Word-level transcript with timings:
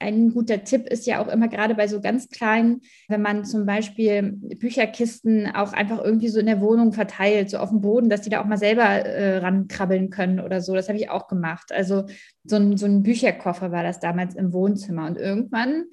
Ein 0.00 0.32
guter 0.32 0.64
Tipp 0.64 0.86
ist 0.86 1.06
ja 1.06 1.22
auch 1.22 1.28
immer 1.28 1.48
gerade 1.48 1.74
bei 1.74 1.88
so 1.88 2.00
ganz 2.00 2.28
kleinen, 2.28 2.82
wenn 3.08 3.22
man 3.22 3.44
zum 3.44 3.66
Beispiel 3.66 4.32
Bücherkisten 4.32 5.46
auch 5.54 5.72
einfach 5.72 6.02
irgendwie 6.02 6.28
so 6.28 6.40
in 6.40 6.46
der 6.46 6.60
Wohnung 6.60 6.92
verteilt, 6.92 7.50
so 7.50 7.58
auf 7.58 7.70
dem 7.70 7.80
Boden, 7.80 8.08
dass 8.08 8.22
die 8.22 8.30
da 8.30 8.40
auch 8.40 8.46
mal 8.46 8.58
selber 8.58 8.84
äh, 8.84 9.38
rankrabbeln 9.38 10.10
können 10.10 10.40
oder 10.40 10.60
so. 10.60 10.74
Das 10.74 10.88
habe 10.88 10.98
ich 10.98 11.10
auch 11.10 11.28
gemacht. 11.28 11.72
Also 11.72 12.06
so 12.44 12.56
ein, 12.56 12.76
so 12.76 12.86
ein 12.86 13.02
Bücherkoffer 13.02 13.72
war 13.72 13.82
das 13.82 14.00
damals 14.00 14.34
im 14.34 14.52
Wohnzimmer. 14.52 15.06
Und 15.06 15.18
irgendwann 15.18 15.84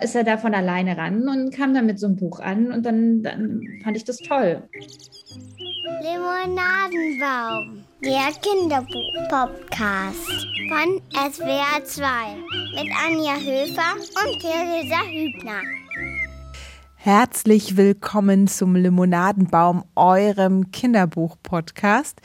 ist 0.00 0.16
er 0.16 0.24
da 0.24 0.38
von 0.38 0.54
alleine 0.54 0.96
ran 0.96 1.28
und 1.28 1.52
kam 1.52 1.74
dann 1.74 1.86
mit 1.86 1.98
so 1.98 2.06
einem 2.06 2.16
Buch 2.16 2.40
an 2.40 2.72
und 2.72 2.84
dann, 2.86 3.22
dann 3.22 3.62
fand 3.82 3.96
ich 3.96 4.04
das 4.04 4.18
toll. 4.18 4.62
Limonadenbaum, 5.82 7.82
der 8.04 8.28
Kinderbuch-Podcast 8.42 10.46
von 10.68 11.00
SWR 11.14 11.82
2 11.82 12.04
mit 12.74 12.92
Anja 13.06 13.36
Höfer 13.36 13.96
und 13.96 14.38
Theresa 14.40 15.00
Hübner. 15.08 15.62
Herzlich 16.96 17.78
willkommen 17.78 18.46
zum 18.46 18.76
Limonadenbaum, 18.76 19.84
eurem 19.96 20.70
Kinderbuch-Podcast. 20.70 22.20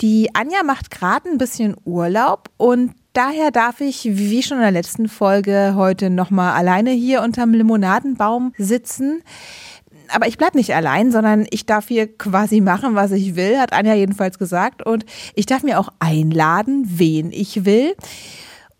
Die 0.00 0.34
Anja 0.34 0.64
macht 0.64 0.90
gerade 0.90 1.28
ein 1.28 1.38
bisschen 1.38 1.76
Urlaub 1.84 2.50
und 2.56 2.96
daher 3.12 3.52
darf 3.52 3.80
ich, 3.80 4.06
wie 4.06 4.42
schon 4.42 4.56
in 4.56 4.64
der 4.64 4.72
letzten 4.72 5.08
Folge, 5.08 5.74
heute 5.76 6.10
nochmal 6.10 6.54
alleine 6.54 6.90
hier 6.90 7.22
unterm 7.22 7.54
Limonadenbaum 7.54 8.54
sitzen 8.58 9.22
aber 10.10 10.26
ich 10.26 10.38
bleibe 10.38 10.56
nicht 10.56 10.74
allein, 10.74 11.12
sondern 11.12 11.46
ich 11.50 11.66
darf 11.66 11.88
hier 11.88 12.06
quasi 12.16 12.60
machen, 12.60 12.94
was 12.94 13.12
ich 13.12 13.36
will, 13.36 13.58
hat 13.58 13.72
Anja 13.72 13.94
jedenfalls 13.94 14.38
gesagt. 14.38 14.84
Und 14.84 15.04
ich 15.34 15.46
darf 15.46 15.62
mir 15.62 15.78
auch 15.78 15.90
einladen, 15.98 16.84
wen 16.86 17.32
ich 17.32 17.64
will. 17.64 17.94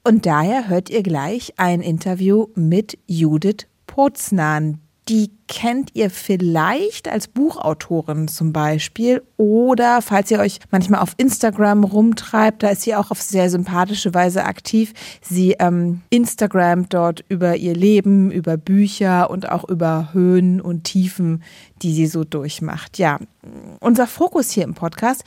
Und 0.05 0.27
daher 0.27 0.69
hört 0.69 0.91
ihr 0.91 1.03
gleich 1.03 1.55
ein 1.57 1.81
Interview 1.81 2.47
mit 2.55 2.99
Judith 3.07 3.67
Poznan, 3.87 4.81
die 5.09 5.31
kennt 5.47 5.91
ihr 5.95 6.11
vielleicht 6.11 7.09
als 7.09 7.29
Buchautorin 7.29 8.29
zum 8.29 8.53
Beispiel 8.53 9.23
oder 9.39 10.03
falls 10.03 10.31
ihr 10.31 10.39
euch 10.39 10.59
manchmal 10.71 11.01
auf 11.01 11.15
Instagram 11.17 11.85
rumtreibt, 11.85 12.63
da 12.63 12.69
ist 12.69 12.83
sie 12.83 12.95
auch 12.95 13.11
auf 13.11 13.23
sehr 13.23 13.49
sympathische 13.49 14.13
Weise 14.13 14.45
aktiv. 14.45 14.93
Sie 15.23 15.57
ähm, 15.59 16.03
Instagram 16.11 16.91
dort 16.91 17.25
über 17.31 17.57
ihr 17.57 17.75
Leben, 17.75 18.31
über 18.31 18.59
Bücher 18.59 19.31
und 19.31 19.49
auch 19.49 19.67
über 19.67 20.11
Höhen 20.13 20.61
und 20.61 20.85
Tiefen, 20.85 21.43
die 21.81 21.95
sie 21.95 22.07
so 22.07 22.25
durchmacht. 22.25 22.99
Ja, 22.99 23.19
unser 23.81 24.07
Fokus 24.07 24.51
hier 24.51 24.65
im 24.65 24.75
Podcast 24.75 25.25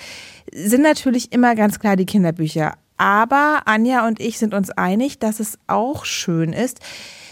sind 0.54 0.84
natürlich 0.84 1.32
immer 1.32 1.56
ganz 1.56 1.80
klar 1.80 1.95
die 1.95 2.06
Kinderbücher. 2.06 2.76
Aber 2.98 3.64
Anja 3.66 4.08
und 4.08 4.20
ich 4.20 4.38
sind 4.38 4.54
uns 4.54 4.70
einig, 4.70 5.18
dass 5.18 5.40
es 5.40 5.58
auch 5.66 6.06
schön 6.06 6.54
ist, 6.54 6.82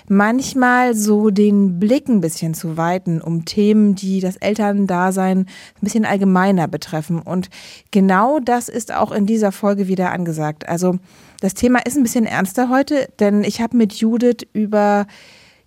manchmal 0.09 0.95
so 0.95 1.29
den 1.29 1.79
Blick 1.79 2.09
ein 2.09 2.19
bisschen 2.19 2.53
zu 2.53 2.75
weiten, 2.75 3.21
um 3.21 3.45
Themen, 3.45 3.95
die 3.95 4.19
das 4.19 4.35
Elterndasein 4.35 5.39
ein 5.39 5.45
bisschen 5.81 6.03
allgemeiner 6.03 6.67
betreffen. 6.67 7.19
Und 7.19 7.49
genau 7.91 8.39
das 8.39 8.67
ist 8.69 8.93
auch 8.93 9.11
in 9.11 9.25
dieser 9.25 9.51
Folge 9.51 9.87
wieder 9.87 10.11
angesagt. 10.11 10.67
Also 10.67 10.97
das 11.39 11.53
Thema 11.53 11.79
ist 11.85 11.95
ein 11.95 12.03
bisschen 12.03 12.25
ernster 12.25 12.69
heute, 12.69 13.07
denn 13.19 13.43
ich 13.43 13.61
habe 13.61 13.77
mit 13.77 13.93
Judith 13.93 14.47
über 14.51 15.07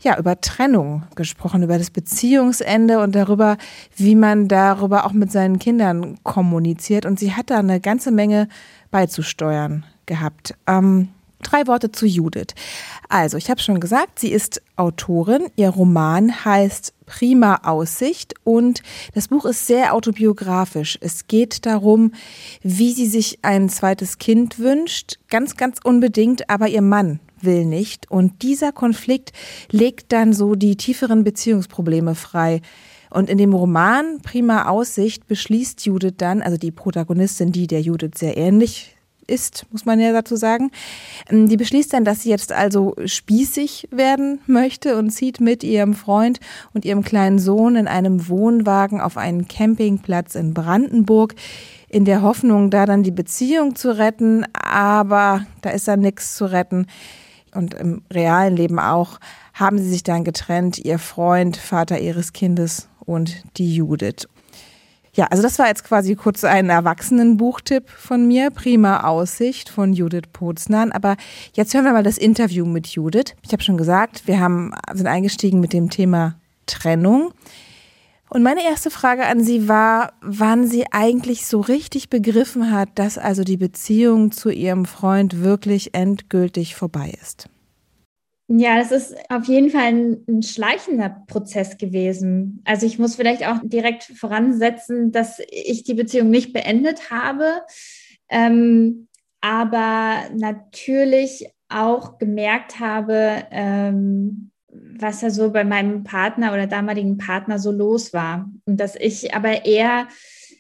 ja, 0.01 0.19
über 0.19 0.41
Trennung 0.41 1.05
gesprochen, 1.15 1.63
über 1.63 1.79
das 1.79 1.91
Beziehungsende 1.91 2.99
und 2.99 3.15
darüber, 3.15 3.57
wie 3.97 4.17
man 4.17 4.49
darüber 4.49 5.07
auch 5.07 5.13
mit 5.13 5.31
seinen 5.31 5.61
Kindern 5.61 6.19
kommuniziert. 6.25 7.07
Und 7.07 7.21
sie 7.21 7.35
hat 7.35 7.51
da 7.51 7.61
eine 7.61 7.81
ganze 7.81 8.11
Menge 8.11 8.49
beizusteuern 8.91 9.85
gehabt. 10.07 10.55
Ähm, 10.67 11.11
Drei 11.43 11.67
Worte 11.67 11.93
zu 11.93 12.07
Judith. 12.07 12.55
Also, 13.09 13.37
ich 13.37 13.51
habe 13.51 13.61
schon 13.61 13.81
gesagt, 13.81 14.19
sie 14.19 14.33
ist 14.33 14.63
Autorin. 14.77 15.49
Ihr 15.57 15.69
Roman 15.69 16.45
heißt 16.45 16.95
Prima 17.05 17.61
Aussicht 17.65 18.35
und 18.43 18.83
das 19.15 19.29
Buch 19.29 19.45
ist 19.45 19.67
sehr 19.67 19.93
autobiografisch. 19.93 20.97
Es 21.01 21.27
geht 21.27 21.67
darum, 21.67 22.13
wie 22.63 22.93
sie 22.93 23.07
sich 23.07 23.41
ein 23.43 23.69
zweites 23.69 24.19
Kind 24.19 24.59
wünscht, 24.59 25.19
ganz, 25.29 25.57
ganz 25.57 25.79
unbedingt, 25.85 26.49
aber 26.49 26.69
ihr 26.69 26.81
Mann 26.81 27.21
will 27.43 27.67
nicht. 27.67 28.11
Und 28.11 28.43
dieser 28.43 28.73
Konflikt 28.73 29.33
legt 29.71 30.13
dann 30.13 30.33
so 30.33 30.55
die 30.55 30.77
tieferen 30.77 31.25
Beziehungsprobleme 31.25 32.15
frei. 32.15 32.63
Und 33.11 33.29
in 33.29 33.37
dem 33.37 33.53
Roman 33.53 34.21
Prima 34.23 34.69
Aussicht 34.69 35.27
beschließt 35.27 35.85
Judith 35.85 36.15
dann, 36.17 36.41
also 36.41 36.57
die 36.57 36.71
Protagonistin, 36.71 37.53
die 37.53 37.67
der 37.67 37.83
Judith 37.83 38.13
sehr 38.17 38.39
ähnlich 38.39 38.92
ist, 39.27 39.67
muss 39.71 39.85
man 39.85 40.01
ja 40.01 40.13
dazu 40.13 40.37
sagen. 40.37 40.71
Ähm, 41.29 41.49
die 41.49 41.57
beschließt 41.57 41.93
dann, 41.93 42.05
dass 42.05 42.23
sie 42.23 42.31
jetzt 42.31 42.53
also 42.53 42.95
spießig 43.05 43.89
werden 43.91 44.41
möchte 44.47 44.97
und 44.97 45.11
zieht 45.11 45.41
mit 45.41 45.65
ihrem 45.65 45.95
Freund 45.95 46.41
und 46.75 46.85
ihrem 46.85 47.03
kleinen 47.03 47.39
Sohn 47.39 47.77
in 47.77 47.89
einem 47.89 48.29
Wohnwagen 48.29 49.01
auf 49.01 49.17
einen 49.17 49.49
Campingplatz 49.49 50.35
in 50.35 50.55
Brandenburg 50.55 51.35
in 51.89 52.05
der 52.05 52.23
Hoffnung, 52.23 52.71
da 52.71 52.87
dann 52.87 53.03
die 53.03 53.11
Beziehung 53.11 53.77
zu 53.77 53.97
retten, 53.97 54.47
aber 54.55 55.45
da 55.61 55.71
ist 55.71 55.87
dann 55.89 56.01
nichts 56.01 56.35
zu 56.35 56.47
retten. 56.47 56.87
Und 57.55 57.75
im 57.75 58.03
realen 58.11 58.57
Leben 58.57 58.79
auch 58.79 59.21
haben 59.53 59.79
sie 59.79 59.91
sich 59.91 60.03
dann 60.03 60.25
getrennt, 60.25 60.79
ihr 60.79 60.99
Freund, 60.99 61.59
Vater 61.59 62.01
ihres 62.01 62.33
Kindes 62.33 62.89
und 63.05 63.43
die 63.59 63.75
Judith. 63.75 64.27
Ja, 65.15 65.27
also 65.27 65.43
das 65.43 65.59
war 65.59 65.69
jetzt 65.69 65.85
quasi 65.85 66.15
kurz 66.15 66.43
ein 66.43 66.71
Erwachsenenbuchtipp 66.71 67.91
von 67.91 68.27
mir. 68.27 68.51
Prima 68.51 69.03
Aussicht 69.03 69.69
von 69.69 69.93
Judith 69.93 70.31
Poznan. 70.33 70.91
Aber 70.91 71.17
jetzt 71.53 71.75
hören 71.75 71.85
wir 71.85 71.93
mal 71.93 72.03
das 72.03 72.17
Interview 72.17 72.65
mit 72.65 72.87
Judith. 72.87 73.35
Ich 73.43 73.53
habe 73.53 73.63
schon 73.63 73.77
gesagt, 73.77 74.27
wir 74.27 74.41
haben, 74.41 74.73
sind 74.95 75.07
eingestiegen 75.07 75.61
mit 75.61 75.75
dem 75.75 75.91
Thema 75.91 76.41
Trennung. 76.65 77.35
Und 78.31 78.43
meine 78.43 78.65
erste 78.65 78.91
Frage 78.91 79.27
an 79.27 79.45
Sie 79.45 79.69
war, 79.69 80.15
wann 80.23 80.67
sie 80.67 80.87
eigentlich 80.91 81.45
so 81.45 81.61
richtig 81.61 82.09
begriffen 82.09 82.71
hat, 82.71 82.89
dass 82.95 83.19
also 83.19 83.45
die 83.45 83.59
Beziehung 83.59 84.33
zu 84.33 84.49
ihrem 84.49 84.87
Freund 84.87 85.43
wirklich 85.43 85.93
endgültig 85.93 86.75
vorbei 86.75 87.13
ist. 87.21 87.51
Ja, 88.49 88.77
das 88.77 88.93
ist 88.93 89.17
auf 89.31 89.47
jeden 89.47 89.71
Fall 89.71 89.83
ein, 89.83 90.25
ein, 90.29 90.43
schleichender 90.43 91.25
Prozess 91.27 91.79
gewesen. 91.79 92.61
Also 92.65 92.87
ich 92.87 92.99
muss 92.99 93.17
vielleicht 93.17 93.47
auch 93.47 93.59
direkt 93.63 94.05
voransetzen, 94.05 95.13
dass 95.13 95.41
ich 95.51 95.85
die 95.85 95.95
Beziehung 95.95 96.29
nicht 96.29 96.53
beendet 96.53 97.11
habe, 97.11 97.63
ähm, 98.29 99.09
aber 99.41 100.25
natürlich 100.35 101.49
auch 101.69 102.19
gemerkt 102.19 102.79
habe, 102.79 103.45
ähm, 103.51 104.51
was 104.69 105.23
ja 105.23 105.31
so 105.31 105.51
bei 105.51 105.65
meinem 105.65 106.05
Partner 106.05 106.53
oder 106.53 106.67
damaligen 106.67 107.19
Partner 107.19 107.59
so 107.59 107.71
los 107.71 108.13
war. 108.13 108.51
Und 108.67 108.79
dass 108.79 108.97
ich 108.97 109.35
aber 109.35 109.65
eher 109.65 110.09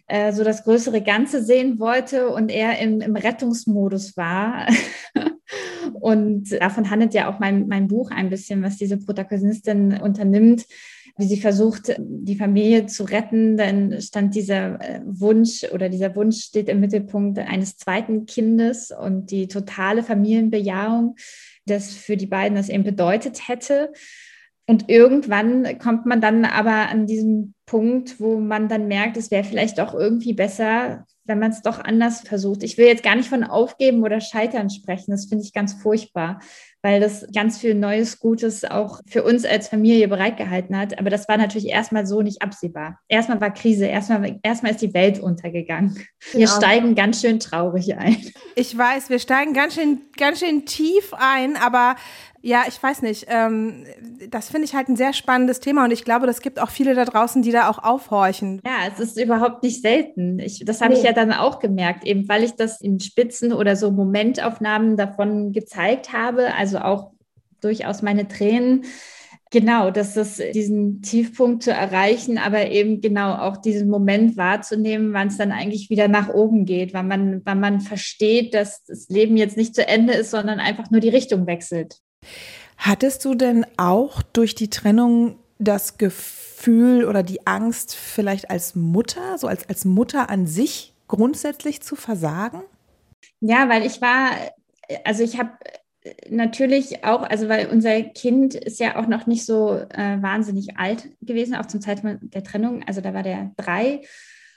äh, 0.06 0.32
so 0.32 0.44
das 0.44 0.64
größere 0.64 1.02
Ganze 1.02 1.42
sehen 1.42 1.78
wollte 1.78 2.28
und 2.28 2.50
eher 2.50 2.78
im, 2.78 3.00
im 3.00 3.16
Rettungsmodus 3.16 4.16
war. 4.16 4.66
Und 5.94 6.52
davon 6.52 6.90
handelt 6.90 7.14
ja 7.14 7.28
auch 7.28 7.38
mein, 7.38 7.68
mein 7.68 7.88
Buch 7.88 8.10
ein 8.10 8.30
bisschen, 8.30 8.62
was 8.62 8.76
diese 8.76 8.98
Protagonistin 8.98 10.00
unternimmt, 10.00 10.66
wie 11.18 11.26
sie 11.26 11.40
versucht, 11.40 11.94
die 11.98 12.36
Familie 12.36 12.86
zu 12.86 13.04
retten. 13.04 13.56
Dann 13.56 14.00
stand 14.00 14.34
dieser 14.34 14.80
äh, 14.80 15.00
Wunsch 15.04 15.64
oder 15.72 15.88
dieser 15.88 16.14
Wunsch 16.16 16.42
steht 16.42 16.68
im 16.68 16.80
Mittelpunkt 16.80 17.38
eines 17.38 17.76
zweiten 17.76 18.26
Kindes 18.26 18.90
und 18.90 19.30
die 19.30 19.48
totale 19.48 20.02
Familienbejahung, 20.02 21.16
das 21.66 21.92
für 21.92 22.16
die 22.16 22.26
beiden 22.26 22.56
das 22.56 22.68
eben 22.68 22.84
bedeutet 22.84 23.48
hätte. 23.48 23.92
Und 24.66 24.88
irgendwann 24.88 25.78
kommt 25.78 26.06
man 26.06 26.20
dann 26.20 26.44
aber 26.44 26.88
an 26.88 27.06
diesen 27.06 27.54
Punkt, 27.66 28.20
wo 28.20 28.38
man 28.38 28.68
dann 28.68 28.86
merkt, 28.86 29.16
es 29.16 29.30
wäre 29.30 29.44
vielleicht 29.44 29.78
doch 29.78 29.92
irgendwie 29.92 30.34
besser, 30.34 31.04
wenn 31.24 31.38
man 31.38 31.52
es 31.52 31.62
doch 31.62 31.78
anders 31.78 32.20
versucht. 32.22 32.62
Ich 32.62 32.78
will 32.78 32.86
jetzt 32.86 33.02
gar 33.02 33.14
nicht 33.14 33.28
von 33.28 33.44
Aufgeben 33.44 34.02
oder 34.02 34.20
Scheitern 34.20 34.70
sprechen. 34.70 35.12
Das 35.12 35.26
finde 35.26 35.44
ich 35.44 35.52
ganz 35.52 35.74
furchtbar, 35.74 36.40
weil 36.82 37.00
das 37.00 37.26
ganz 37.32 37.58
viel 37.58 37.74
Neues, 37.74 38.18
Gutes 38.18 38.64
auch 38.64 39.00
für 39.06 39.22
uns 39.22 39.44
als 39.44 39.68
Familie 39.68 40.08
bereitgehalten 40.08 40.76
hat. 40.76 40.98
Aber 40.98 41.10
das 41.10 41.28
war 41.28 41.36
natürlich 41.36 41.68
erstmal 41.68 42.06
so 42.06 42.22
nicht 42.22 42.42
absehbar. 42.42 42.98
Erstmal 43.08 43.40
war 43.40 43.52
Krise, 43.52 43.86
erstmal, 43.86 44.40
erstmal 44.42 44.72
ist 44.72 44.82
die 44.82 44.94
Welt 44.94 45.20
untergegangen. 45.20 45.94
Wir 46.32 46.46
genau. 46.46 46.56
steigen 46.56 46.94
ganz 46.94 47.20
schön 47.20 47.38
traurig 47.38 47.96
ein. 47.96 48.16
Ich 48.54 48.76
weiß, 48.76 49.08
wir 49.08 49.18
steigen 49.18 49.54
ganz 49.54 49.74
schön, 49.74 50.00
ganz 50.18 50.40
schön 50.40 50.66
tief 50.66 51.14
ein, 51.14 51.56
aber 51.56 51.96
ja, 52.42 52.64
ich 52.66 52.82
weiß 52.82 53.02
nicht. 53.02 53.26
Ähm, 53.28 53.84
das 54.28 54.50
finde 54.50 54.64
ich 54.64 54.74
halt 54.74 54.88
ein 54.88 54.96
sehr 54.96 55.12
spannendes 55.12 55.60
Thema 55.60 55.84
und 55.84 55.92
ich 55.92 56.04
glaube, 56.04 56.26
das 56.26 56.40
gibt 56.40 56.60
auch 56.60 56.70
viele 56.70 56.94
da 56.94 57.04
draußen, 57.04 57.42
die 57.42 57.52
da 57.52 57.68
auch 57.68 57.78
aufhorchen. 57.78 58.60
Ja, 58.66 58.90
es 58.92 58.98
ist 58.98 59.18
überhaupt 59.18 59.62
nicht 59.62 59.80
selten. 59.80 60.40
Ich, 60.40 60.64
das 60.64 60.80
habe 60.80 60.92
nee. 60.92 60.98
ich 60.98 61.04
ja 61.04 61.12
dann 61.12 61.32
auch 61.32 61.60
gemerkt, 61.60 62.04
eben 62.04 62.28
weil 62.28 62.42
ich 62.42 62.52
das 62.52 62.80
in 62.80 62.98
Spitzen 62.98 63.52
oder 63.52 63.76
so 63.76 63.92
Momentaufnahmen 63.92 64.96
davon 64.96 65.52
gezeigt 65.52 66.12
habe, 66.12 66.52
also 66.54 66.78
auch 66.78 67.12
durchaus 67.60 68.02
meine 68.02 68.26
Tränen. 68.26 68.84
Genau, 69.52 69.90
dass 69.90 70.16
es 70.16 70.40
diesen 70.54 71.02
Tiefpunkt 71.02 71.62
zu 71.62 71.72
erreichen, 71.72 72.38
aber 72.38 72.70
eben 72.70 73.02
genau 73.02 73.34
auch 73.34 73.58
diesen 73.58 73.90
Moment 73.90 74.38
wahrzunehmen, 74.38 75.12
wann 75.12 75.28
es 75.28 75.36
dann 75.36 75.52
eigentlich 75.52 75.90
wieder 75.90 76.08
nach 76.08 76.30
oben 76.30 76.64
geht, 76.64 76.94
wann 76.94 77.06
man, 77.06 77.42
wann 77.44 77.60
man 77.60 77.80
versteht, 77.82 78.54
dass 78.54 78.82
das 78.84 79.10
Leben 79.10 79.36
jetzt 79.36 79.58
nicht 79.58 79.74
zu 79.74 79.86
Ende 79.86 80.14
ist, 80.14 80.30
sondern 80.30 80.58
einfach 80.58 80.90
nur 80.90 81.00
die 81.00 81.10
Richtung 81.10 81.46
wechselt. 81.46 81.98
Hattest 82.78 83.24
du 83.24 83.34
denn 83.34 83.66
auch 83.76 84.22
durch 84.22 84.54
die 84.54 84.70
Trennung 84.70 85.36
das 85.58 85.98
Gefühl 85.98 87.04
oder 87.04 87.22
die 87.22 87.46
Angst, 87.46 87.94
vielleicht 87.94 88.50
als 88.50 88.74
Mutter, 88.74 89.38
so 89.38 89.46
als, 89.46 89.68
als 89.68 89.84
Mutter 89.84 90.30
an 90.30 90.46
sich 90.46 90.92
grundsätzlich 91.08 91.82
zu 91.82 91.94
versagen? 91.94 92.62
Ja, 93.40 93.68
weil 93.68 93.86
ich 93.86 94.00
war, 94.00 94.30
also 95.04 95.22
ich 95.22 95.38
habe 95.38 95.50
natürlich 96.28 97.04
auch, 97.04 97.22
also 97.22 97.48
weil 97.48 97.66
unser 97.68 98.02
Kind 98.02 98.54
ist 98.54 98.80
ja 98.80 98.96
auch 98.96 99.06
noch 99.06 99.26
nicht 99.26 99.44
so 99.44 99.74
äh, 99.74 100.20
wahnsinnig 100.20 100.76
alt 100.76 101.08
gewesen, 101.20 101.54
auch 101.54 101.66
zum 101.66 101.80
Zeitpunkt 101.80 102.34
der 102.34 102.42
Trennung. 102.42 102.82
Also 102.86 103.00
da 103.00 103.14
war 103.14 103.22
der 103.22 103.52
drei. 103.56 104.02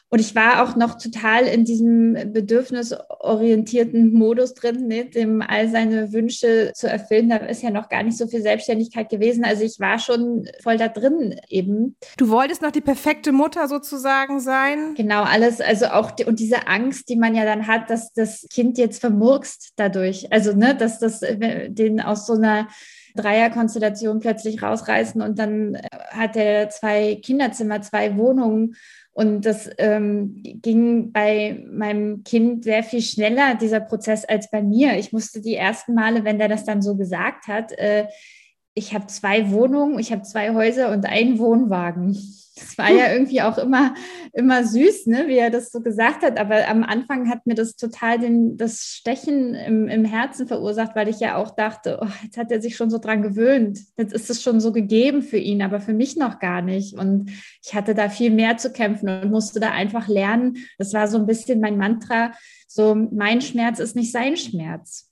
Und 0.10 0.20
ich 0.20 0.36
war 0.36 0.64
auch 0.64 0.76
noch 0.76 0.98
total 0.98 1.46
in 1.46 1.66
diesem 1.66 2.14
bedürfnisorientierten 2.32 4.14
Modus 4.14 4.54
drin, 4.54 4.88
ne, 4.88 5.06
dem 5.06 5.42
all 5.42 5.68
seine 5.68 6.14
Wünsche 6.14 6.72
zu 6.74 6.88
erfüllen. 6.88 7.30
Da 7.30 7.38
ist 7.38 7.64
ja 7.64 7.72
noch 7.72 7.90
gar 7.90 8.04
nicht 8.04 8.18
so 8.18 8.28
viel 8.28 8.42
Selbstständigkeit 8.42 9.10
gewesen. 9.10 9.44
Also 9.44 9.64
ich 9.64 9.80
war 9.80 9.98
schon 10.00 10.48
voll 10.62 10.78
da 10.78 10.88
drin 10.88 11.36
eben. 11.50 11.96
Du 12.18 12.30
wolltest 12.30 12.62
noch 12.62 12.72
die 12.72 12.82
perfekte 12.82 13.32
Mutter 13.32 13.68
sozusagen 13.68 14.40
sein? 14.40 14.94
Genau, 14.96 15.24
alles, 15.24 15.60
also 15.60 15.88
auch 15.88 16.12
die, 16.12 16.26
und 16.26 16.40
diese 16.40 16.68
Angst, 16.68 17.10
die 17.10 17.16
man 17.16 17.36
ja 17.36 17.44
dann 17.44 17.68
hat, 17.68 17.90
dass 17.90 18.14
das 18.14 18.46
Kind 18.54 18.78
jetzt 18.78 19.02
vermurkst 19.02 19.74
dadurch. 19.76 20.32
Also, 20.32 20.54
ne, 20.54 20.76
dass 20.76 21.00
das 21.00 21.22
den 21.22 22.00
aus 22.00 22.28
so 22.28 22.34
einer 22.34 22.68
Dreierkonstellation 23.16 24.20
plötzlich 24.20 24.62
rausreißen 24.62 25.22
und 25.22 25.40
dann 25.40 25.78
hat 26.10 26.36
er 26.36 26.70
zwei 26.70 27.16
Kinderzimmer, 27.16 27.82
zwei 27.82 28.18
Wohnungen 28.18 28.76
und 29.18 29.46
das 29.46 29.70
ähm, 29.78 30.42
ging 30.44 31.14
bei 31.14 31.64
meinem 31.72 32.26
Kind 32.26 32.66
sehr 32.66 32.84
viel 32.84 33.02
schneller, 33.02 33.56
dieser 33.56 33.80
Prozess, 33.80 34.26
als 34.26 34.52
bei 34.52 34.62
mir. 34.62 34.98
Ich 34.98 35.14
musste 35.14 35.40
die 35.40 35.56
ersten 35.56 35.94
Male, 35.94 36.26
wenn 36.26 36.38
der 36.38 36.50
das 36.50 36.66
dann 36.66 36.82
so 36.82 36.98
gesagt 36.98 37.48
hat, 37.48 37.72
äh, 37.78 38.08
ich 38.76 38.94
habe 38.94 39.08
zwei 39.08 39.52
Wohnungen, 39.52 39.98
ich 40.00 40.12
habe 40.12 40.24
zwei 40.24 40.54
Häuser 40.54 40.92
und 40.92 41.06
einen 41.06 41.40
Wohnwagen. 41.40 42.14
Das 42.56 42.78
war 42.78 42.90
ja 42.90 43.12
irgendwie 43.12 43.42
auch 43.42 43.58
immer, 43.58 43.96
immer 44.32 44.64
süß, 44.64 45.08
ne, 45.08 45.26
wie 45.28 45.38
er 45.38 45.50
das 45.50 45.72
so 45.72 45.82
gesagt 45.82 46.24
hat. 46.24 46.40
Aber 46.40 46.68
am 46.70 46.84
Anfang 46.84 47.30
hat 47.30 47.46
mir 47.46 47.56
das 47.56 47.76
total 47.76 48.18
den, 48.18 48.56
das 48.56 48.84
Stechen 48.84 49.54
im, 49.56 49.90
im 49.90 50.06
Herzen 50.06 50.48
verursacht, 50.48 50.96
weil 50.96 51.10
ich 51.10 51.20
ja 51.20 51.36
auch 51.36 51.52
dachte, 51.52 52.00
oh, 52.02 52.08
jetzt 52.24 52.38
hat 52.38 52.52
er 52.52 52.62
sich 52.62 52.78
schon 52.78 52.90
so 52.90 52.98
dran 52.98 53.22
gewöhnt. 53.22 53.80
Jetzt 53.98 54.14
ist 54.14 54.30
es 54.30 54.42
schon 54.42 54.62
so 54.62 54.72
gegeben 54.72 55.22
für 55.22 55.38
ihn, 55.38 55.62
aber 55.62 55.82
für 55.82 55.94
mich 55.94 56.16
noch 56.16 56.40
gar 56.40 56.62
nicht. 56.62 56.98
Und 56.98 57.30
ich 57.62 57.76
hatte 57.76 57.94
da 57.94 58.08
viel 58.08 58.32
mehr 58.32 58.56
zu 58.56 58.72
kämpfen 58.72 59.10
und 59.10 59.32
musste 59.32 59.60
da 59.60 59.72
einfach 59.72 60.08
lernen. 60.08 60.58
Das 60.78 60.94
war 60.94 61.10
so 61.10 61.18
ein 61.18 61.26
bisschen 61.26 61.60
mein 61.60 61.78
Mantra. 61.78 62.32
So, 62.68 62.96
mein 62.96 63.42
Schmerz 63.42 63.80
ist 63.80 63.98
nicht 63.98 64.14
sein 64.14 64.38
Schmerz. 64.38 65.10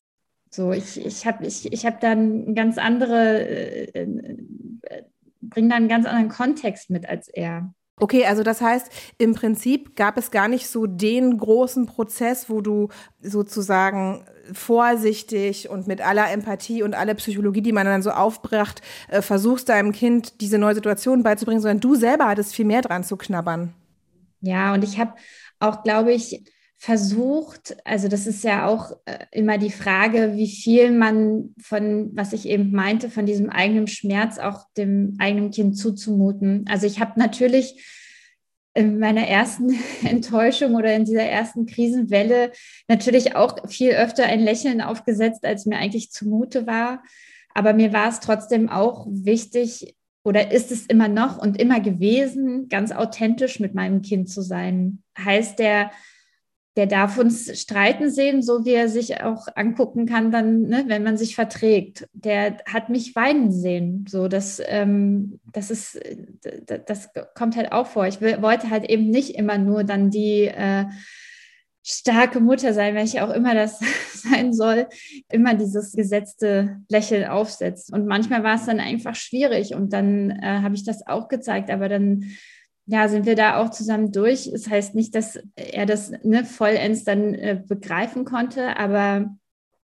So, 0.54 0.72
ich, 0.72 1.04
ich 1.04 1.26
habe 1.26 1.48
ich, 1.48 1.74
ich 1.74 1.84
hab 1.84 2.00
dann 2.00 2.54
ganz 2.54 2.78
andere, 2.78 3.44
äh, 3.44 4.04
äh, 4.04 5.04
bringe 5.42 5.70
da 5.70 5.76
einen 5.76 5.88
ganz 5.88 6.06
anderen 6.06 6.30
Kontext 6.30 6.92
mit 6.92 7.10
als 7.10 7.28
er. 7.28 7.74
Okay, 8.00 8.26
also 8.26 8.44
das 8.44 8.62
heißt, 8.62 8.92
im 9.18 9.34
Prinzip 9.34 9.96
gab 9.96 10.16
es 10.16 10.30
gar 10.30 10.48
nicht 10.48 10.68
so 10.68 10.86
den 10.86 11.40
großen 11.40 11.88
Prozess, 11.88 12.52
wo 12.52 12.62
du 12.62 12.90
sozusagen 13.20 14.26
vorsichtig 14.52 15.70
und 15.70 15.88
mit 15.88 16.02
aller 16.02 16.32
Empathie 16.32 16.84
und 16.84 16.94
aller 16.94 17.16
Psychologie, 17.16 17.62
die 17.62 17.72
man 17.72 17.88
dann 17.88 18.04
so 18.04 18.12
aufbracht, 18.12 18.84
äh, 19.08 19.24
versuchst 19.24 19.70
deinem 19.70 19.92
Kind 19.92 20.40
diese 20.40 20.60
neue 20.60 20.76
Situation 20.76 21.24
beizubringen, 21.24 21.62
sondern 21.62 21.80
du 21.80 21.96
selber 21.96 22.28
hattest 22.28 22.54
viel 22.54 22.66
mehr 22.66 22.84
dran 22.84 23.04
zu 23.04 23.18
knabbern. 23.18 23.74
Ja, 24.42 24.76
und 24.76 24.84
ich 24.84 25.00
habe 25.00 25.14
auch, 25.60 25.82
glaube 25.82 26.14
ich, 26.14 26.44
versucht, 26.84 27.78
also 27.86 28.10
das 28.10 28.28
ist 28.28 28.44
ja 28.44 28.68
auch 28.68 28.92
äh, 29.06 29.20
immer 29.32 29.58
die 29.58 29.72
Frage, 29.72 30.34
wie 30.36 30.50
viel 30.50 30.92
man 30.92 31.56
von, 31.58 32.12
was 32.14 32.34
ich 32.34 32.46
eben 32.46 32.74
meinte, 32.74 33.10
von 33.10 33.26
diesem 33.26 33.50
eigenen 33.50 33.88
Schmerz 33.88 34.38
auch 34.38 34.66
dem 34.76 35.16
eigenen 35.18 35.52
Kind 35.52 35.78
zuzumuten. 35.78 36.66
Also 36.68 36.86
ich 36.86 37.00
habe 37.00 37.18
natürlich 37.18 37.82
in 38.74 39.00
meiner 39.00 39.26
ersten 39.26 39.80
Enttäuschung 40.04 40.76
oder 40.76 40.94
in 40.94 41.06
dieser 41.06 41.24
ersten 41.24 41.68
Krisenwelle 41.68 42.52
natürlich 42.90 43.34
auch 43.38 43.56
viel 43.70 43.92
öfter 43.92 44.26
ein 44.26 44.42
Lächeln 44.42 44.82
aufgesetzt, 44.82 45.46
als 45.46 45.66
mir 45.66 45.78
eigentlich 45.78 46.12
zumute 46.12 46.68
war. 46.68 47.02
Aber 47.56 47.72
mir 47.72 47.94
war 47.94 48.10
es 48.10 48.20
trotzdem 48.20 48.68
auch 48.68 49.08
wichtig, 49.10 49.96
oder 50.26 50.52
ist 50.52 50.70
es 50.70 50.86
immer 50.88 51.08
noch 51.08 51.38
und 51.38 51.62
immer 51.62 51.80
gewesen, 51.80 52.68
ganz 52.68 52.92
authentisch 52.92 53.62
mit 53.62 53.74
meinem 53.74 54.02
Kind 54.02 54.30
zu 54.30 54.42
sein. 54.42 55.02
Heißt 55.18 55.60
der, 55.60 55.90
der 56.76 56.88
darf 56.88 57.20
uns 57.20 57.60
streiten 57.60 58.10
sehen, 58.10 58.42
so 58.42 58.66
wie 58.66 58.74
er 58.74 58.90
sich 58.90 59.22
auch 59.22 59.48
angucken 59.56 60.08
kann, 60.08 60.32
dann, 60.32 60.64
ne, 60.64 60.86
wenn 60.88 61.04
man 61.04 61.18
sich 61.18 61.36
verträgt. 61.36 62.08
Der 62.14 62.58
hat 62.66 62.90
mich 62.90 63.16
weinen 63.16 63.52
sehen. 63.52 64.06
So, 64.10 64.28
das, 64.28 64.62
ähm, 64.66 65.40
das 65.52 65.70
ist, 65.70 66.00
das 66.88 67.10
kommt 67.36 67.58
halt 67.58 67.72
auch 67.72 67.88
vor. 67.88 68.08
Ich 68.08 68.22
wollte 68.22 68.72
halt 68.72 68.90
eben 68.90 69.10
nicht 69.10 69.36
immer 69.36 69.60
nur 69.60 69.84
dann 69.84 70.10
die 70.10 70.46
äh, 70.46 70.86
starke 71.84 72.40
Mutter 72.40 72.74
sein, 72.74 72.96
welche 72.96 73.24
auch 73.24 73.30
immer 73.30 73.54
das 73.54 73.80
sein 74.14 74.54
soll, 74.54 74.88
immer 75.30 75.54
dieses 75.54 75.94
gesetzte 75.94 76.82
Lächeln 76.90 77.26
aufsetzt. 77.26 77.94
Und 77.94 78.08
manchmal 78.08 78.44
war 78.44 78.56
es 78.56 78.66
dann 78.66 78.80
einfach 78.80 79.16
schwierig 79.16 79.76
und 79.76 79.94
dann 79.94 80.32
äh, 80.32 80.62
habe 80.62 80.74
ich 80.76 80.86
das 80.86 81.06
auch 81.06 81.28
gezeigt, 81.28 81.70
aber 81.70 81.88
dann 81.88 82.24
ja, 82.86 83.08
sind 83.08 83.26
wir 83.26 83.36
da 83.36 83.58
auch 83.58 83.70
zusammen 83.70 84.12
durch. 84.12 84.50
Das 84.52 84.70
heißt 84.70 84.96
nicht, 84.96 85.16
dass 85.16 85.40
er 85.56 85.86
das 85.86 86.12
ne, 86.24 86.44
vollends 86.44 87.04
dann 87.04 87.34
äh, 87.34 87.62
begreifen 87.66 88.26
konnte, 88.26 88.78
aber 88.78 89.34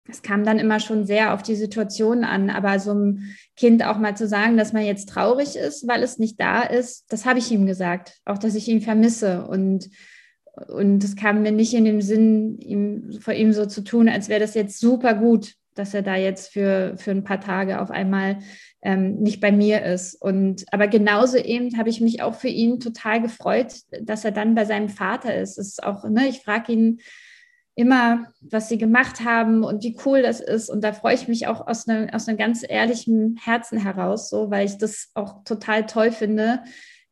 es 0.10 0.24
kam 0.24 0.44
dann 0.44 0.58
immer 0.58 0.80
schon 0.80 1.06
sehr 1.06 1.34
auf 1.34 1.44
die 1.44 1.56
Situation 1.56 2.24
an. 2.24 2.50
Aber 2.50 2.80
so 2.80 2.92
einem 2.92 3.36
Kind 3.56 3.84
auch 3.86 4.00
mal 4.00 4.18
zu 4.18 4.28
sagen, 4.28 4.58
dass 4.58 4.74
man 4.74 4.84
jetzt 4.84 5.10
traurig 5.10 5.56
ist, 5.56 5.88
weil 5.88 6.02
es 6.02 6.18
nicht 6.18 6.40
da 6.40 6.64
ist, 6.64 7.06
das 7.12 7.26
habe 7.26 7.40
ich 7.40 7.52
ihm 7.52 7.68
gesagt. 7.68 8.20
Auch, 8.26 8.40
dass 8.40 8.56
ich 8.56 8.68
ihn 8.68 8.82
vermisse. 8.82 9.46
Und, 9.46 9.90
und 10.68 11.04
es 11.04 11.16
kam 11.16 11.44
mir 11.44 11.52
nicht 11.52 11.76
in 11.76 11.86
den 11.86 12.02
Sinn, 12.02 12.58
ihm, 12.60 13.20
vor 13.22 13.36
ihm 13.36 13.54
so 13.54 13.68
zu 13.68 13.84
tun, 13.84 14.10
als 14.10 14.30
wäre 14.30 14.40
das 14.40 14.56
jetzt 14.56 14.80
super 14.80 15.14
gut, 15.14 15.54
dass 15.80 15.94
er 15.94 16.02
da 16.02 16.16
jetzt 16.16 16.52
für, 16.52 16.96
für 16.98 17.12
ein 17.12 17.24
paar 17.24 17.40
Tage 17.40 17.80
auf 17.80 17.90
einmal 17.90 18.40
ähm, 18.82 19.16
nicht 19.20 19.40
bei 19.40 19.52
mir 19.52 19.84
ist. 19.84 20.14
Und 20.14 20.66
aber 20.72 20.88
genauso 20.88 21.38
eben 21.38 21.78
habe 21.78 21.90
ich 21.90 22.02
mich 22.02 22.22
auch 22.22 22.36
für 22.36 22.50
ihn 22.50 22.82
total 22.82 23.22
gefreut, 23.22 23.76
dass 24.02 24.26
er 24.26 24.32
dann 24.32 24.56
bei 24.56 24.66
seinem 24.66 24.90
Vater 24.90 25.34
ist. 25.34 25.58
Es 25.58 25.70
ist 25.70 25.84
auch, 25.84 26.04
ne, 26.04 26.28
ich 26.28 26.42
frage 26.42 26.74
ihn 26.74 27.00
immer, 27.76 28.26
was 28.42 28.68
sie 28.68 28.78
gemacht 28.78 29.24
haben 29.24 29.64
und 29.64 29.84
wie 29.84 29.98
cool 30.06 30.22
das 30.22 30.42
ist. 30.42 30.70
Und 30.70 30.84
da 30.84 30.92
freue 30.92 31.16
ich 31.16 31.30
mich 31.30 31.48
auch 31.48 31.66
aus, 31.66 31.88
ne, 31.88 32.10
aus 32.12 32.28
einem 32.28 32.38
ganz 32.38 32.66
ehrlichen 32.68 33.38
Herzen 33.42 33.80
heraus, 33.80 34.30
so, 34.30 34.52
weil 34.52 34.66
ich 34.66 34.78
das 34.78 35.12
auch 35.14 35.46
total 35.46 35.86
toll 35.86 36.12
finde, 36.12 36.62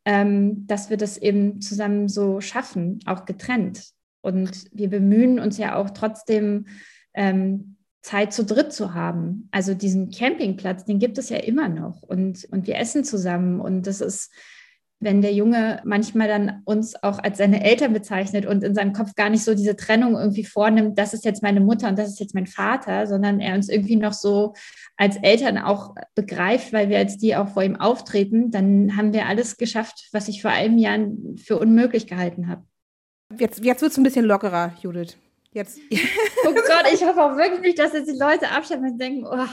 ähm, 0.03 0.67
dass 0.67 0.89
wir 0.89 0.97
das 0.97 1.17
eben 1.17 1.62
zusammen 1.62 2.09
so 2.09 2.41
schaffen, 2.41 3.00
auch 3.05 3.24
getrennt. 3.24 3.91
Und 4.19 4.65
wir 4.74 4.89
bemühen 4.89 5.39
uns 5.39 5.57
ja 5.57 5.75
auch 5.75 5.91
trotzdem, 5.91 6.65
ähm, 7.13 7.76
Zeit 8.07 8.31
zu 8.31 8.45
dritt 8.45 8.71
zu 8.71 8.93
haben. 8.93 9.49
Also 9.51 9.73
diesen 9.73 10.11
Campingplatz, 10.11 10.85
den 10.85 10.97
gibt 10.97 11.17
es 11.17 11.27
ja 11.27 11.37
immer 11.37 11.67
noch 11.67 12.01
und, 12.01 12.47
und 12.51 12.65
wir 12.65 12.77
essen 12.77 13.03
zusammen 13.03 13.59
und 13.59 13.85
das 13.85 13.99
ist, 13.99 14.31
wenn 15.01 15.21
der 15.21 15.33
Junge 15.33 15.81
manchmal 15.83 16.29
dann 16.29 16.61
uns 16.63 16.95
auch 17.03 17.19
als 17.19 17.37
seine 17.37 17.63
Eltern 17.65 17.91
bezeichnet 17.91 18.45
und 18.45 18.63
in 18.63 18.73
seinem 18.73 18.93
Kopf 18.93 19.13
gar 19.15 19.29
nicht 19.29 19.43
so 19.43 19.53
diese 19.53 19.75
Trennung 19.75 20.15
irgendwie 20.15 20.45
vornimmt, 20.45 20.97
das 20.97 21.13
ist 21.13 21.25
jetzt 21.25 21.43
meine 21.43 21.59
Mutter 21.59 21.89
und 21.89 21.99
das 21.99 22.07
ist 22.07 22.21
jetzt 22.21 22.33
mein 22.33 22.47
Vater, 22.47 23.07
sondern 23.07 23.41
er 23.41 23.55
uns 23.55 23.67
irgendwie 23.67 23.97
noch 23.97 24.13
so 24.13 24.53
als 24.95 25.17
Eltern 25.17 25.57
auch 25.57 25.93
begreift, 26.15 26.71
weil 26.71 26.87
wir 26.87 26.99
als 26.99 27.17
die 27.17 27.35
auch 27.35 27.49
vor 27.49 27.63
ihm 27.63 27.75
auftreten, 27.75 28.51
dann 28.51 28.95
haben 28.95 29.11
wir 29.11 29.25
alles 29.25 29.57
geschafft, 29.57 30.07
was 30.13 30.29
ich 30.29 30.41
vor 30.41 30.51
einem 30.51 30.77
Jahr 30.77 30.97
für 31.35 31.59
unmöglich 31.59 32.07
gehalten 32.07 32.47
habe. 32.47 32.63
Jetzt, 33.37 33.63
jetzt 33.65 33.81
wird 33.81 33.91
es 33.91 33.97
ein 33.97 34.03
bisschen 34.03 34.25
lockerer, 34.25 34.73
Judith. 34.81 35.17
Jetzt. 35.51 35.79
oh 36.48 36.54
Gott, 36.54 36.94
ich 36.94 37.04
hoffe 37.04 37.22
auch 37.22 37.38
wirklich 37.38 37.62
nicht, 37.62 37.80
dass 37.80 37.94
jetzt 37.94 38.10
die 38.10 38.18
Leute 38.18 38.50
abschalten 38.50 38.92
und 38.92 38.98
denken, 39.00 39.25
oh, 39.25 39.46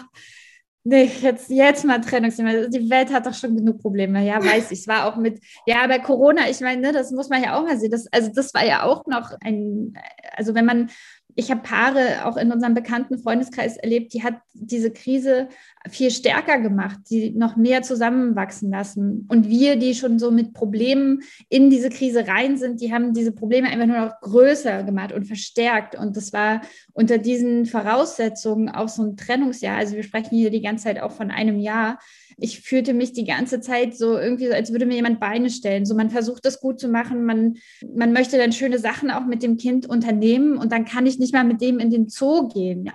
nee, 0.85 1.11
jetzt, 1.21 1.51
jetzt 1.51 1.85
mal 1.85 2.01
Trennungsthema. 2.01 2.69
Die 2.69 2.91
Welt 2.91 3.13
hat 3.13 3.27
doch 3.27 3.35
schon 3.35 3.57
genug 3.57 3.81
Probleme. 3.81 4.25
Ja, 4.25 4.43
weiß 4.45 4.71
ich. 4.71 4.81
Es 4.81 4.89
war 4.89 5.07
auch 5.07 5.17
mit, 5.17 5.41
ja, 5.67 5.87
bei 5.87 5.99
Corona, 5.99 6.49
ich 6.49 6.61
meine, 6.61 6.81
ne, 6.81 6.93
das 6.93 7.11
muss 7.11 7.29
man 7.29 7.43
ja 7.43 7.57
auch 7.57 7.63
mal 7.63 7.79
sehen. 7.79 7.91
Das, 7.91 8.07
also, 8.13 8.31
das 8.35 8.55
war 8.55 8.65
ja 8.65 8.85
auch 8.85 9.07
noch 9.07 9.33
ein, 9.41 9.95
also 10.37 10.55
wenn 10.55 10.67
man 10.67 10.91
ich 11.37 11.50
habe 11.50 11.62
Paare 11.62 12.26
auch 12.26 12.37
in 12.37 12.53
unserem 12.53 12.75
bekannten 12.75 13.19
Freundeskreis 13.19 13.76
erlebt, 13.76 14.14
die 14.14 14.23
hat 14.23 14.37
diese 14.53 14.93
Krise 14.93 15.49
viel 15.88 16.11
stärker 16.11 16.61
gemacht, 16.61 16.99
die 17.11 17.31
noch 17.31 17.57
mehr 17.57 17.83
zusammenwachsen 17.83 18.71
lassen. 18.71 19.26
Und 19.29 19.49
wir, 19.49 19.76
die 19.76 19.95
schon 19.95 20.19
so 20.19 20.31
mit 20.31 20.55
Problemen 20.55 21.23
in 21.49 21.71
diese 21.71 21.91
Krise 21.91 22.26
rein 22.26 22.57
sind, 22.57 22.81
die 22.81 22.93
haben 22.93 23.12
diese 23.12 23.33
Probleme 23.33 23.69
einfach 23.69 23.87
nur 23.87 23.99
noch 23.99 24.21
größer 24.21 24.85
gemacht 24.85 25.12
und 25.12 25.26
verstärkt. 25.26 25.97
Und 25.97 26.17
das 26.17 26.33
war 26.33 26.61
unter 26.93 27.19
diesen 27.19 27.67
Voraussetzungen 27.67 28.69
auch 28.69 28.88
so 28.88 29.03
ein 29.03 29.17
Trennungsjahr. 29.17 29.76
Also 29.76 29.97
wir 29.97 30.05
sprechen 30.05 30.37
hier 30.37 30.50
die 30.50 30.62
ganze 30.62 30.85
Zeit 30.85 31.00
auch 31.00 31.12
von 31.12 31.31
einem 31.31 31.59
Jahr 31.59 31.99
ich 32.38 32.61
fühlte 32.61 32.95
mich 32.95 33.12
die 33.12 33.25
ganze 33.25 33.61
Zeit 33.61 33.97
so 33.97 34.19
irgendwie, 34.19 34.53
als 34.53 34.73
würde 34.73 34.87
mir 34.87 34.97
jemand 34.97 35.21
Beine 35.21 35.50
stellen. 35.50 35.87
So 35.87 35.95
man 35.95 36.11
versucht 36.11 36.45
das 36.45 36.61
gut 36.61 36.81
zu 36.81 36.88
machen, 36.88 37.25
man, 37.25 37.57
man 37.95 38.12
möchte 38.12 38.38
dann 38.38 38.53
schöne 38.53 38.79
Sachen 38.79 39.11
auch 39.11 39.26
mit 39.26 39.43
dem 39.43 39.57
Kind 39.57 39.87
unternehmen 39.87 40.57
und 40.57 40.73
dann 40.73 40.85
kann 40.85 41.07
ich 41.07 41.19
nicht 41.19 41.33
mal 41.33 41.45
mit 41.45 41.61
dem 41.61 41.79
in 41.79 41.91
den 41.91 42.09
Zoo 42.09 42.49
gehen. 42.49 42.85
Ja. 42.87 42.93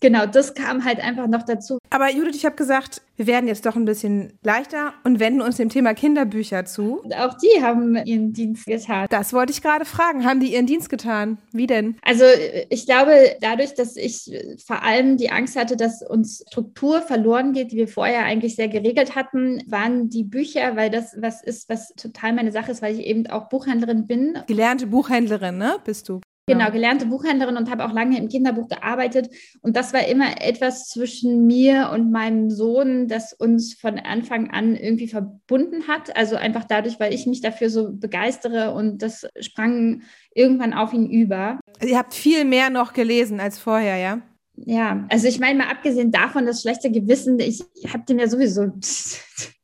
Genau, 0.00 0.26
das 0.26 0.54
kam 0.54 0.84
halt 0.84 1.00
einfach 1.00 1.26
noch 1.26 1.42
dazu. 1.42 1.78
Aber 1.90 2.10
Judith, 2.10 2.36
ich 2.36 2.44
habe 2.44 2.56
gesagt, 2.56 3.02
wir 3.16 3.26
werden 3.26 3.48
jetzt 3.48 3.64
doch 3.64 3.76
ein 3.76 3.84
bisschen 3.84 4.38
leichter 4.42 4.92
und 5.04 5.20
wenden 5.20 5.40
uns 5.40 5.56
dem 5.56 5.68
Thema 5.68 5.94
Kinderbücher 5.94 6.64
zu. 6.64 7.02
Auch 7.18 7.34
die 7.38 7.62
haben 7.62 7.96
ihren 8.04 8.32
Dienst 8.32 8.66
getan. 8.66 9.06
Das 9.10 9.32
wollte 9.32 9.52
ich 9.52 9.62
gerade 9.62 9.84
fragen. 9.84 10.24
Haben 10.24 10.40
die 10.40 10.52
ihren 10.52 10.66
Dienst 10.66 10.90
getan? 10.90 11.38
Wie 11.52 11.66
denn? 11.66 11.96
Also 12.02 12.24
ich 12.68 12.86
glaube, 12.86 13.36
dadurch, 13.40 13.74
dass 13.74 13.96
ich 13.96 14.30
vor 14.66 14.82
allem 14.82 15.16
die 15.16 15.30
Angst 15.30 15.56
hatte, 15.56 15.76
dass 15.76 16.02
uns 16.02 16.44
Struktur 16.50 17.00
verloren 17.00 17.52
geht, 17.52 17.72
die 17.72 17.76
wir 17.76 17.88
vorher 17.88 18.24
eigentlich 18.24 18.56
sehr 18.56 18.68
geregelt 18.68 19.14
hatten, 19.14 19.62
waren 19.66 20.10
die 20.10 20.24
Bücher, 20.24 20.76
weil 20.76 20.90
das 20.90 21.16
was 21.18 21.42
ist, 21.42 21.68
was 21.68 21.88
total 21.96 22.34
meine 22.34 22.52
Sache 22.52 22.72
ist, 22.72 22.82
weil 22.82 22.98
ich 22.98 23.06
eben 23.06 23.26
auch 23.28 23.48
Buchhändlerin 23.48 24.06
bin. 24.06 24.38
Gelernte 24.46 24.86
Buchhändlerin, 24.86 25.56
ne? 25.56 25.76
Bist 25.84 26.08
du? 26.08 26.20
Genau, 26.48 26.70
gelernte 26.70 27.06
Buchhändlerin 27.06 27.56
und 27.56 27.68
habe 27.68 27.84
auch 27.84 27.92
lange 27.92 28.16
im 28.18 28.28
Kinderbuch 28.28 28.68
gearbeitet. 28.68 29.30
Und 29.62 29.74
das 29.76 29.92
war 29.92 30.06
immer 30.06 30.40
etwas 30.40 30.88
zwischen 30.88 31.48
mir 31.48 31.90
und 31.92 32.12
meinem 32.12 32.50
Sohn, 32.50 33.08
das 33.08 33.32
uns 33.32 33.74
von 33.74 33.98
Anfang 33.98 34.50
an 34.52 34.76
irgendwie 34.76 35.08
verbunden 35.08 35.88
hat. 35.88 36.16
Also 36.16 36.36
einfach 36.36 36.62
dadurch, 36.62 37.00
weil 37.00 37.12
ich 37.12 37.26
mich 37.26 37.40
dafür 37.40 37.68
so 37.68 37.92
begeistere 37.92 38.72
und 38.74 39.02
das 39.02 39.26
sprang 39.40 40.02
irgendwann 40.34 40.72
auf 40.72 40.92
ihn 40.92 41.10
über. 41.10 41.58
Ihr 41.84 41.98
habt 41.98 42.14
viel 42.14 42.44
mehr 42.44 42.70
noch 42.70 42.92
gelesen 42.92 43.40
als 43.40 43.58
vorher, 43.58 43.96
ja? 43.96 44.22
Ja, 44.54 45.04
also 45.10 45.26
ich 45.26 45.40
meine 45.40 45.58
mal 45.58 45.70
abgesehen 45.70 46.12
davon, 46.12 46.46
das 46.46 46.62
schlechte 46.62 46.92
Gewissen, 46.92 47.40
ich 47.40 47.64
habe 47.92 48.04
dem 48.08 48.20
ja 48.20 48.28
sowieso 48.28 48.72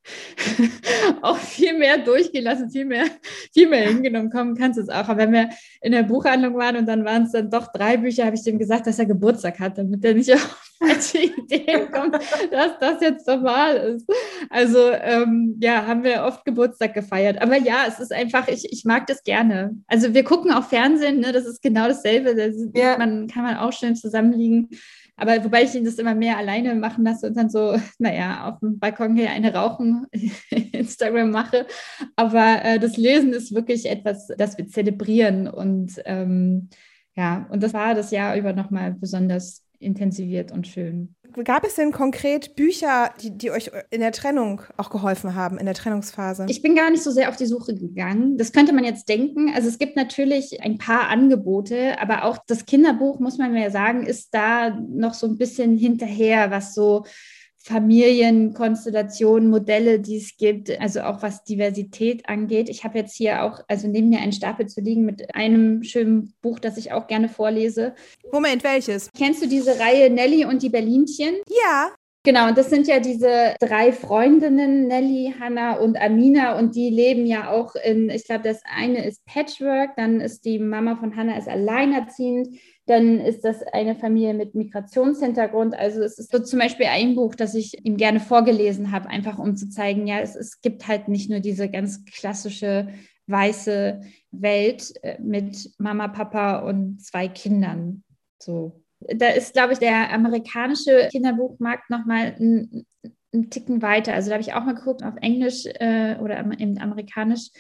auch 1.23 1.39
viel 1.39 1.79
mehr 1.79 1.99
durchgelassen, 1.99 2.71
viel 2.71 2.85
mehr, 2.85 3.07
viel 3.53 3.69
mehr 3.69 3.89
hingenommen. 3.89 4.31
Kommen 4.31 4.57
kannst 4.57 4.79
du 4.79 4.83
es 4.83 4.89
auch. 4.89 5.09
Aber 5.09 5.19
wenn 5.19 5.33
wir 5.33 5.51
in 5.81 5.93
der 5.93 6.03
Buchhandlung 6.03 6.55
waren 6.57 6.77
und 6.77 6.87
dann 6.87 7.05
waren 7.05 7.25
es 7.25 7.33
dann 7.33 7.51
doch 7.51 7.73
drei 7.73 7.97
Bücher, 7.97 8.27
habe 8.27 8.37
ich 8.37 8.45
dem 8.45 8.59
gesagt, 8.59 8.87
dass 8.87 8.99
er 8.99 9.07
Geburtstag 9.07 9.59
hat, 9.61 9.79
damit 9.79 10.05
er 10.05 10.15
nicht 10.15 10.33
auf 10.33 10.73
falsche 10.83 11.19
Ideen 11.19 11.91
kommt, 11.91 12.15
dass 12.51 12.79
das 12.81 13.01
jetzt 13.01 13.27
normal 13.27 13.77
ist. 13.77 14.09
Also 14.51 14.91
ähm, 14.91 15.57
ja, 15.61 15.87
haben 15.87 16.03
wir 16.03 16.25
oft 16.25 16.45
Geburtstag 16.45 16.95
gefeiert. 16.95 17.41
Aber 17.41 17.57
ja, 17.57 17.85
es 17.87 18.01
ist 18.01 18.13
einfach, 18.13 18.49
ich, 18.49 18.71
ich 18.73 18.85
mag 18.85 19.07
das 19.07 19.23
gerne. 19.23 19.77
Also 19.87 20.15
wir 20.15 20.25
gucken 20.25 20.53
auch 20.53 20.65
Fernsehen, 20.65 21.21
ne? 21.21 21.33
das 21.33 21.47
ist 21.47 21.63
genau 21.63 21.89
dasselbe. 21.89 22.35
Das 22.35 22.55
ja. 22.75 22.99
man, 22.99 23.29
kann 23.29 23.45
man 23.45 23.57
auch 23.57 23.73
schön 23.73 23.97
zusammenliegen. 23.97 24.69
Aber 25.23 25.45
wobei 25.45 25.63
ich 25.63 25.73
ihn 25.77 25.85
das 25.85 26.01
immer 26.01 26.17
mehr 26.17 26.37
alleine 26.37 26.75
machen 26.75 27.05
lasse 27.05 27.29
und 27.29 27.37
dann 27.37 27.49
so, 27.49 27.77
naja, 28.01 28.49
auf 28.49 28.59
dem 28.59 28.81
Balkon 28.81 29.15
hier 29.15 29.31
eine 29.31 29.55
rauchen, 29.55 30.09
Instagram 30.51 31.31
mache. 31.31 31.65
Aber 32.17 32.65
äh, 32.65 32.81
das 32.81 32.97
Lesen 32.97 33.33
ist 33.33 33.55
wirklich 33.55 33.89
etwas, 33.89 34.27
das 34.37 34.59
wir 34.59 34.67
zelebrieren. 34.67 35.47
Und 35.47 36.03
ähm, 36.07 36.71
ja, 37.15 37.47
und 37.51 37.63
das 37.63 37.73
war 37.73 37.95
das 37.95 38.11
Jahr 38.11 38.37
über 38.37 38.53
nochmal 38.53 38.95
besonders 38.95 39.65
intensiviert 39.79 40.51
und 40.51 40.67
schön. 40.67 41.15
Gab 41.45 41.65
es 41.65 41.77
denn 41.77 41.93
konkret 41.93 42.57
Bücher, 42.57 43.11
die, 43.23 43.37
die 43.37 43.51
euch 43.51 43.71
in 43.91 44.01
der 44.01 44.13
Trennung 44.13 44.63
auch 44.77 44.91
geholfen 44.91 45.35
haben, 45.35 45.59
in 45.59 45.67
der 45.67 45.75
Trennungsphase? 45.75 46.47
Ich 46.49 46.63
bin 46.63 46.75
gar 46.75 46.91
nicht 46.91 47.03
so 47.03 47.11
sehr 47.11 47.29
auf 47.29 47.37
die 47.37 47.47
Suche 47.47 47.75
gegangen. 47.75 48.37
Das 48.39 48.53
könnte 48.53 48.73
man 48.73 48.85
jetzt 48.85 49.09
denken. 49.09 49.53
Also 49.55 49.69
es 49.69 49.79
gibt 49.79 49.97
natürlich 49.97 50.63
ein 50.63 50.79
paar 50.79 51.09
Angebote, 51.09 52.01
aber 52.01 52.25
auch 52.25 52.39
das 52.47 52.67
Kinderbuch, 52.67 53.21
muss 53.21 53.39
man 53.39 53.53
mir 53.53 53.71
sagen, 53.71 54.05
ist 54.05 54.35
da 54.35 54.71
noch 54.71 55.15
so 55.15 55.27
ein 55.27 55.39
bisschen 55.39 55.77
hinterher, 55.77 56.51
was 56.51 56.75
so 56.75 57.05
Familienkonstellationen, 57.65 59.49
Modelle, 59.49 60.01
die 60.01 60.17
es 60.17 60.37
gibt, 60.37 60.71
also 60.81 61.03
auch 61.03 61.23
was 61.23 61.45
Diversität 61.45 62.29
angeht. 62.29 62.69
Ich 62.69 62.83
habe 62.85 62.99
jetzt 62.99 63.15
hier 63.15 63.45
auch, 63.45 63.61
also 63.69 63.87
neben 63.87 64.09
mir 64.09 64.21
einen 64.21 64.33
Stapel 64.33 64.67
zu 64.67 64.81
liegen 64.81 65.05
mit 65.05 65.35
einem 65.35 65.83
schönen 65.83 66.35
Buch, 66.43 66.59
das 66.59 66.77
ich 66.77 66.93
auch 66.93 67.07
gerne 67.07 67.29
vorlese. 67.29 67.95
Moment, 68.33 68.65
welches? 68.65 69.11
Kennst 69.17 69.43
du 69.43 69.49
diese 69.49 69.79
Reihe 69.79 70.11
Nelly 70.11 70.45
und 70.45 70.63
die 70.63 70.71
Berlinchen? 70.71 71.37
Ja. 71.65 71.93
Genau, 72.25 72.49
und 72.49 72.57
das 72.57 72.71
sind 72.71 72.87
ja 72.87 73.01
diese 73.01 73.57
drei 73.59 73.91
Freundinnen, 73.91 74.87
Nelly, 74.87 75.35
Hannah 75.41 75.79
und 75.79 76.01
Amina, 76.01 76.57
und 76.57 76.77
die 76.77 76.89
leben 76.89 77.27
ja 77.27 77.51
auch 77.51 77.75
in, 77.75 78.11
ich 78.11 78.25
glaube, 78.25 78.45
das 78.45 78.61
eine 78.65 79.05
ist 79.05 79.25
Patchwork, 79.25 79.97
dann 79.97 80.21
ist 80.21 80.45
die 80.45 80.61
Mama 80.61 80.95
von 80.95 81.17
Hannah 81.17 81.37
ist 81.37 81.49
alleinerziehend, 81.49 82.57
dann 82.87 83.21
ist 83.21 83.45
das 83.45 83.63
eine 83.63 83.95
Familie 83.95 84.35
mit 84.35 84.55
Migrationshintergrund. 84.55 85.75
Also 85.75 86.03
es 86.03 86.19
ist 86.19 86.33
so 86.33 86.41
zum 86.41 86.59
Beispiel 86.59 86.87
ein 86.87 87.15
Buch, 87.15 87.35
das 87.35 87.55
ich 87.55 87.85
ihm 87.85 87.97
gerne 87.97 88.19
vorgelesen 88.19 88.91
habe, 88.91 89.09
einfach 89.09 89.39
um 89.39 89.57
zu 89.57 89.69
zeigen, 89.69 90.07
ja, 90.07 90.19
es, 90.21 90.35
es 90.35 90.61
gibt 90.61 90.89
halt 90.89 91.09
nicht 91.09 91.31
nur 91.31 91.41
diese 91.41 91.69
ganz 91.69 92.05
klassische 92.05 92.89
weiße 93.27 94.01
Welt 94.33 94.95
äh, 95.03 95.21
mit 95.21 95.71
Mama, 95.79 96.09
Papa 96.09 96.61
und 96.61 97.01
zwei 97.01 97.29
Kindern. 97.29 98.03
So. 98.41 98.83
Da 99.01 99.29
ist, 99.29 99.53
glaube 99.53 99.73
ich, 99.73 99.79
der 99.79 100.13
amerikanische 100.13 101.09
Kinderbuchmarkt 101.11 101.89
nochmal 101.89 102.35
ein, 102.39 102.87
ein 103.33 103.51
Ticken 103.51 103.83
weiter. 103.83 104.13
Also 104.13 104.29
da 104.29 104.35
habe 104.35 104.43
ich 104.43 104.55
auch 104.55 104.65
mal 104.65 104.75
geguckt, 104.75 105.05
auf 105.05 105.15
Englisch 105.21 105.67
äh, 105.67 106.17
oder 106.21 106.39
im, 106.39 106.79
Amerikanisch, 106.79 107.51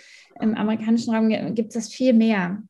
im 0.41 0.55
amerikanischen 0.55 1.15
Raum 1.15 1.55
gibt 1.55 1.69
es 1.69 1.75
das 1.75 1.93
viel 1.93 2.13
mehr. 2.13 2.63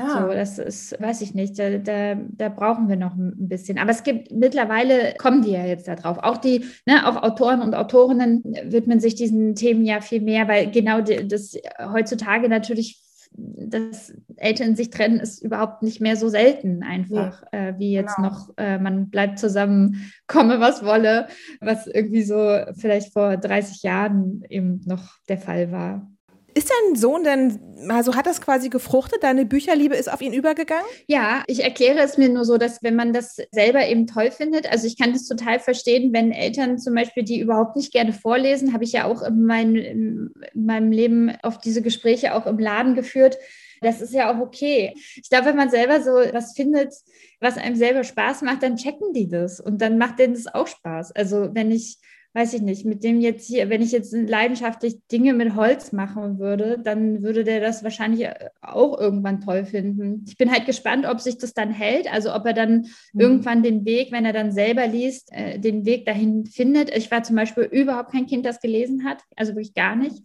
Ja. 0.00 0.22
So, 0.22 0.32
das 0.32 0.58
ist, 0.58 1.00
weiß 1.00 1.20
ich 1.20 1.34
nicht, 1.34 1.58
da, 1.58 1.76
da, 1.78 2.14
da, 2.14 2.48
brauchen 2.48 2.88
wir 2.88 2.96
noch 2.96 3.14
ein 3.14 3.34
bisschen. 3.36 3.78
Aber 3.78 3.90
es 3.90 4.02
gibt 4.02 4.32
mittlerweile, 4.32 5.14
kommen 5.18 5.42
die 5.42 5.52
ja 5.52 5.66
jetzt 5.66 5.88
da 5.88 5.94
drauf. 5.94 6.18
Auch 6.22 6.38
die, 6.38 6.64
ne, 6.86 7.06
auch 7.06 7.22
Autoren 7.22 7.60
und 7.60 7.74
Autorinnen 7.74 8.42
widmen 8.64 9.00
sich 9.00 9.14
diesen 9.14 9.54
Themen 9.54 9.84
ja 9.84 10.00
viel 10.00 10.22
mehr, 10.22 10.48
weil 10.48 10.70
genau 10.70 11.02
das 11.02 11.54
heutzutage 11.92 12.48
natürlich 12.48 13.02
dass 13.32 14.12
Eltern 14.36 14.74
sich 14.74 14.90
trennen, 14.90 15.20
ist 15.20 15.42
überhaupt 15.42 15.82
nicht 15.82 16.00
mehr 16.00 16.16
so 16.16 16.28
selten 16.28 16.82
einfach, 16.82 17.44
ja. 17.52 17.68
äh, 17.68 17.78
wie 17.78 17.92
jetzt 17.92 18.16
genau. 18.16 18.28
noch, 18.28 18.50
äh, 18.56 18.78
man 18.78 19.08
bleibt 19.08 19.38
zusammen, 19.38 20.12
komme 20.26 20.58
was 20.60 20.84
wolle, 20.84 21.28
was 21.60 21.86
irgendwie 21.86 22.24
so 22.24 22.58
vielleicht 22.76 23.12
vor 23.12 23.36
30 23.36 23.82
Jahren 23.82 24.42
eben 24.48 24.80
noch 24.84 25.18
der 25.28 25.38
Fall 25.38 25.70
war. 25.70 26.10
Ist 26.54 26.70
dein 26.70 26.96
Sohn 26.96 27.22
denn, 27.24 27.60
also 27.88 28.16
hat 28.16 28.26
das 28.26 28.40
quasi 28.40 28.68
gefruchtet? 28.68 29.22
Deine 29.22 29.46
Bücherliebe 29.46 29.94
ist 29.94 30.12
auf 30.12 30.20
ihn 30.20 30.32
übergegangen? 30.32 30.84
Ja, 31.06 31.44
ich 31.46 31.62
erkläre 31.62 32.00
es 32.00 32.18
mir 32.18 32.28
nur 32.28 32.44
so, 32.44 32.58
dass 32.58 32.82
wenn 32.82 32.96
man 32.96 33.12
das 33.12 33.36
selber 33.52 33.86
eben 33.86 34.06
toll 34.06 34.30
findet, 34.30 34.70
also 34.70 34.86
ich 34.86 34.98
kann 34.98 35.12
das 35.12 35.26
total 35.26 35.60
verstehen, 35.60 36.12
wenn 36.12 36.32
Eltern 36.32 36.78
zum 36.78 36.94
Beispiel, 36.94 37.22
die 37.22 37.40
überhaupt 37.40 37.76
nicht 37.76 37.92
gerne 37.92 38.12
vorlesen, 38.12 38.72
habe 38.72 38.84
ich 38.84 38.92
ja 38.92 39.04
auch 39.04 39.22
in, 39.22 39.44
mein, 39.44 39.76
in 39.76 40.34
meinem 40.54 40.90
Leben 40.90 41.30
auf 41.42 41.58
diese 41.58 41.82
Gespräche 41.82 42.34
auch 42.34 42.46
im 42.46 42.58
Laden 42.58 42.94
geführt. 42.94 43.38
Das 43.80 44.00
ist 44.00 44.12
ja 44.12 44.32
auch 44.32 44.40
okay. 44.40 44.92
Ich 45.14 45.30
glaube, 45.30 45.46
wenn 45.46 45.56
man 45.56 45.70
selber 45.70 46.02
so 46.02 46.10
was 46.34 46.54
findet, 46.54 46.92
was 47.40 47.56
einem 47.56 47.76
selber 47.76 48.04
Spaß 48.04 48.42
macht, 48.42 48.62
dann 48.62 48.76
checken 48.76 49.12
die 49.14 49.28
das 49.28 49.60
und 49.60 49.80
dann 49.80 49.98
macht 49.98 50.18
denen 50.18 50.34
das 50.34 50.52
auch 50.52 50.66
Spaß. 50.66 51.12
Also 51.12 51.50
wenn 51.54 51.70
ich 51.70 51.98
weiß 52.32 52.54
ich 52.54 52.62
nicht, 52.62 52.84
mit 52.84 53.02
dem 53.02 53.20
jetzt 53.20 53.46
hier, 53.46 53.68
wenn 53.70 53.82
ich 53.82 53.90
jetzt 53.90 54.12
leidenschaftlich 54.12 54.98
Dinge 55.10 55.34
mit 55.34 55.56
Holz 55.56 55.90
machen 55.90 56.38
würde, 56.38 56.78
dann 56.82 57.22
würde 57.22 57.42
der 57.42 57.60
das 57.60 57.82
wahrscheinlich 57.82 58.22
äh, 58.22 58.50
auch 58.60 58.98
irgendwann 59.00 59.40
toll 59.40 59.64
finden. 59.64 60.24
Ich 60.28 60.36
bin 60.36 60.52
halt 60.52 60.64
gespannt, 60.64 61.06
ob 61.06 61.20
sich 61.20 61.38
das 61.38 61.54
dann 61.54 61.70
hält, 61.70 62.12
also 62.12 62.32
ob 62.32 62.46
er 62.46 62.52
dann 62.52 62.86
mhm. 63.12 63.20
irgendwann 63.20 63.62
den 63.64 63.84
Weg, 63.84 64.12
wenn 64.12 64.24
er 64.24 64.32
dann 64.32 64.52
selber 64.52 64.86
liest, 64.86 65.30
äh, 65.32 65.58
den 65.58 65.84
Weg 65.84 66.06
dahin 66.06 66.46
findet. 66.46 66.96
Ich 66.96 67.10
war 67.10 67.24
zum 67.24 67.34
Beispiel 67.34 67.64
überhaupt 67.64 68.12
kein 68.12 68.26
Kind, 68.26 68.46
das 68.46 68.60
gelesen 68.60 69.04
hat, 69.04 69.22
also 69.36 69.52
wirklich 69.52 69.74
gar 69.74 69.96
nicht. 69.96 70.22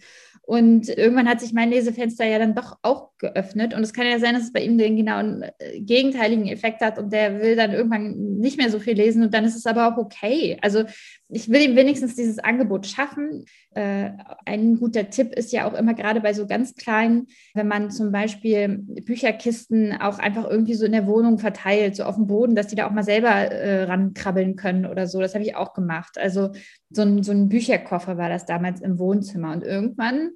Und 0.48 0.90
irgendwann 0.90 1.28
hat 1.28 1.42
sich 1.42 1.54
mein 1.54 1.72
Lesefenster 1.72 2.24
ja 2.24 2.38
dann 2.38 2.54
doch 2.54 2.78
auch 2.84 3.10
geöffnet. 3.18 3.74
Und 3.74 3.82
es 3.82 3.94
kann 3.94 4.06
ja 4.06 4.20
sein, 4.20 4.36
dass 4.36 4.44
es 4.44 4.54
bei 4.54 4.62
ihm 4.62 4.78
den 4.78 4.96
genauen 4.96 5.44
äh, 5.58 5.80
gegenteiligen 5.80 6.48
Effekt 6.48 6.82
hat 6.82 7.00
und 7.00 7.12
der 7.12 7.42
will 7.42 7.56
dann 7.56 7.72
irgendwann 7.72 8.38
nicht 8.38 8.58
mehr 8.58 8.70
so 8.70 8.78
viel 8.78 8.94
lesen 8.94 9.24
und 9.24 9.34
dann 9.34 9.44
ist 9.44 9.56
es 9.56 9.66
aber 9.66 9.88
auch 9.88 9.98
okay. 9.98 10.60
Also 10.62 10.84
ich 11.36 11.50
will 11.50 11.62
ihm 11.62 11.76
wenigstens 11.76 12.16
dieses 12.16 12.40
Angebot 12.40 12.88
schaffen. 12.88 13.44
Äh, 13.72 14.12
ein 14.46 14.80
guter 14.80 15.10
Tipp 15.10 15.34
ist 15.34 15.52
ja 15.52 15.68
auch 15.68 15.74
immer 15.74 15.94
gerade 15.94 16.22
bei 16.22 16.32
so 16.32 16.48
ganz 16.48 16.76
kleinen, 16.76 17.28
wenn 17.54 17.68
man 17.68 17.92
zum 17.92 18.14
Beispiel 18.14 18.80
Bücherkisten 19.04 19.92
auch 20.00 20.18
einfach 20.18 20.50
irgendwie 20.50 20.76
so 20.76 20.86
in 20.86 20.94
der 20.94 21.08
Wohnung 21.08 21.38
verteilt, 21.38 21.98
so 21.98 22.06
auf 22.06 22.16
dem 22.16 22.28
Boden, 22.28 22.56
dass 22.56 22.68
die 22.68 22.76
da 22.76 22.88
auch 22.88 22.92
mal 22.92 23.04
selber 23.04 23.32
äh, 23.32 23.84
rankrabbeln 23.84 24.56
können 24.56 24.86
oder 24.86 25.08
so. 25.08 25.20
Das 25.20 25.34
habe 25.36 25.44
ich 25.44 25.58
auch 25.58 25.74
gemacht. 25.74 26.18
Also 26.18 26.52
so 26.90 27.02
ein, 27.02 27.22
so 27.22 27.34
ein 27.34 27.50
Bücherkoffer 27.50 28.18
war 28.18 28.30
das 28.30 28.46
damals 28.46 28.80
im 28.80 28.98
Wohnzimmer. 28.98 29.52
Und 29.52 29.64
irgendwann 29.66 30.32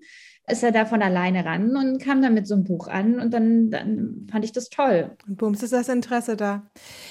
ist 0.49 0.63
er 0.63 0.71
da 0.71 0.85
von 0.85 1.01
alleine 1.01 1.45
ran 1.45 1.75
und 1.75 2.01
kam 2.01 2.21
dann 2.21 2.33
mit 2.33 2.47
so 2.47 2.55
einem 2.55 2.63
Buch 2.63 2.87
an 2.87 3.19
und 3.19 3.33
dann, 3.33 3.69
dann 3.69 4.27
fand 4.31 4.45
ich 4.45 4.51
das 4.51 4.69
toll. 4.69 5.11
Und 5.27 5.37
bums 5.37 5.63
ist 5.63 5.73
das 5.73 5.89
Interesse 5.89 6.35
da. 6.35 6.63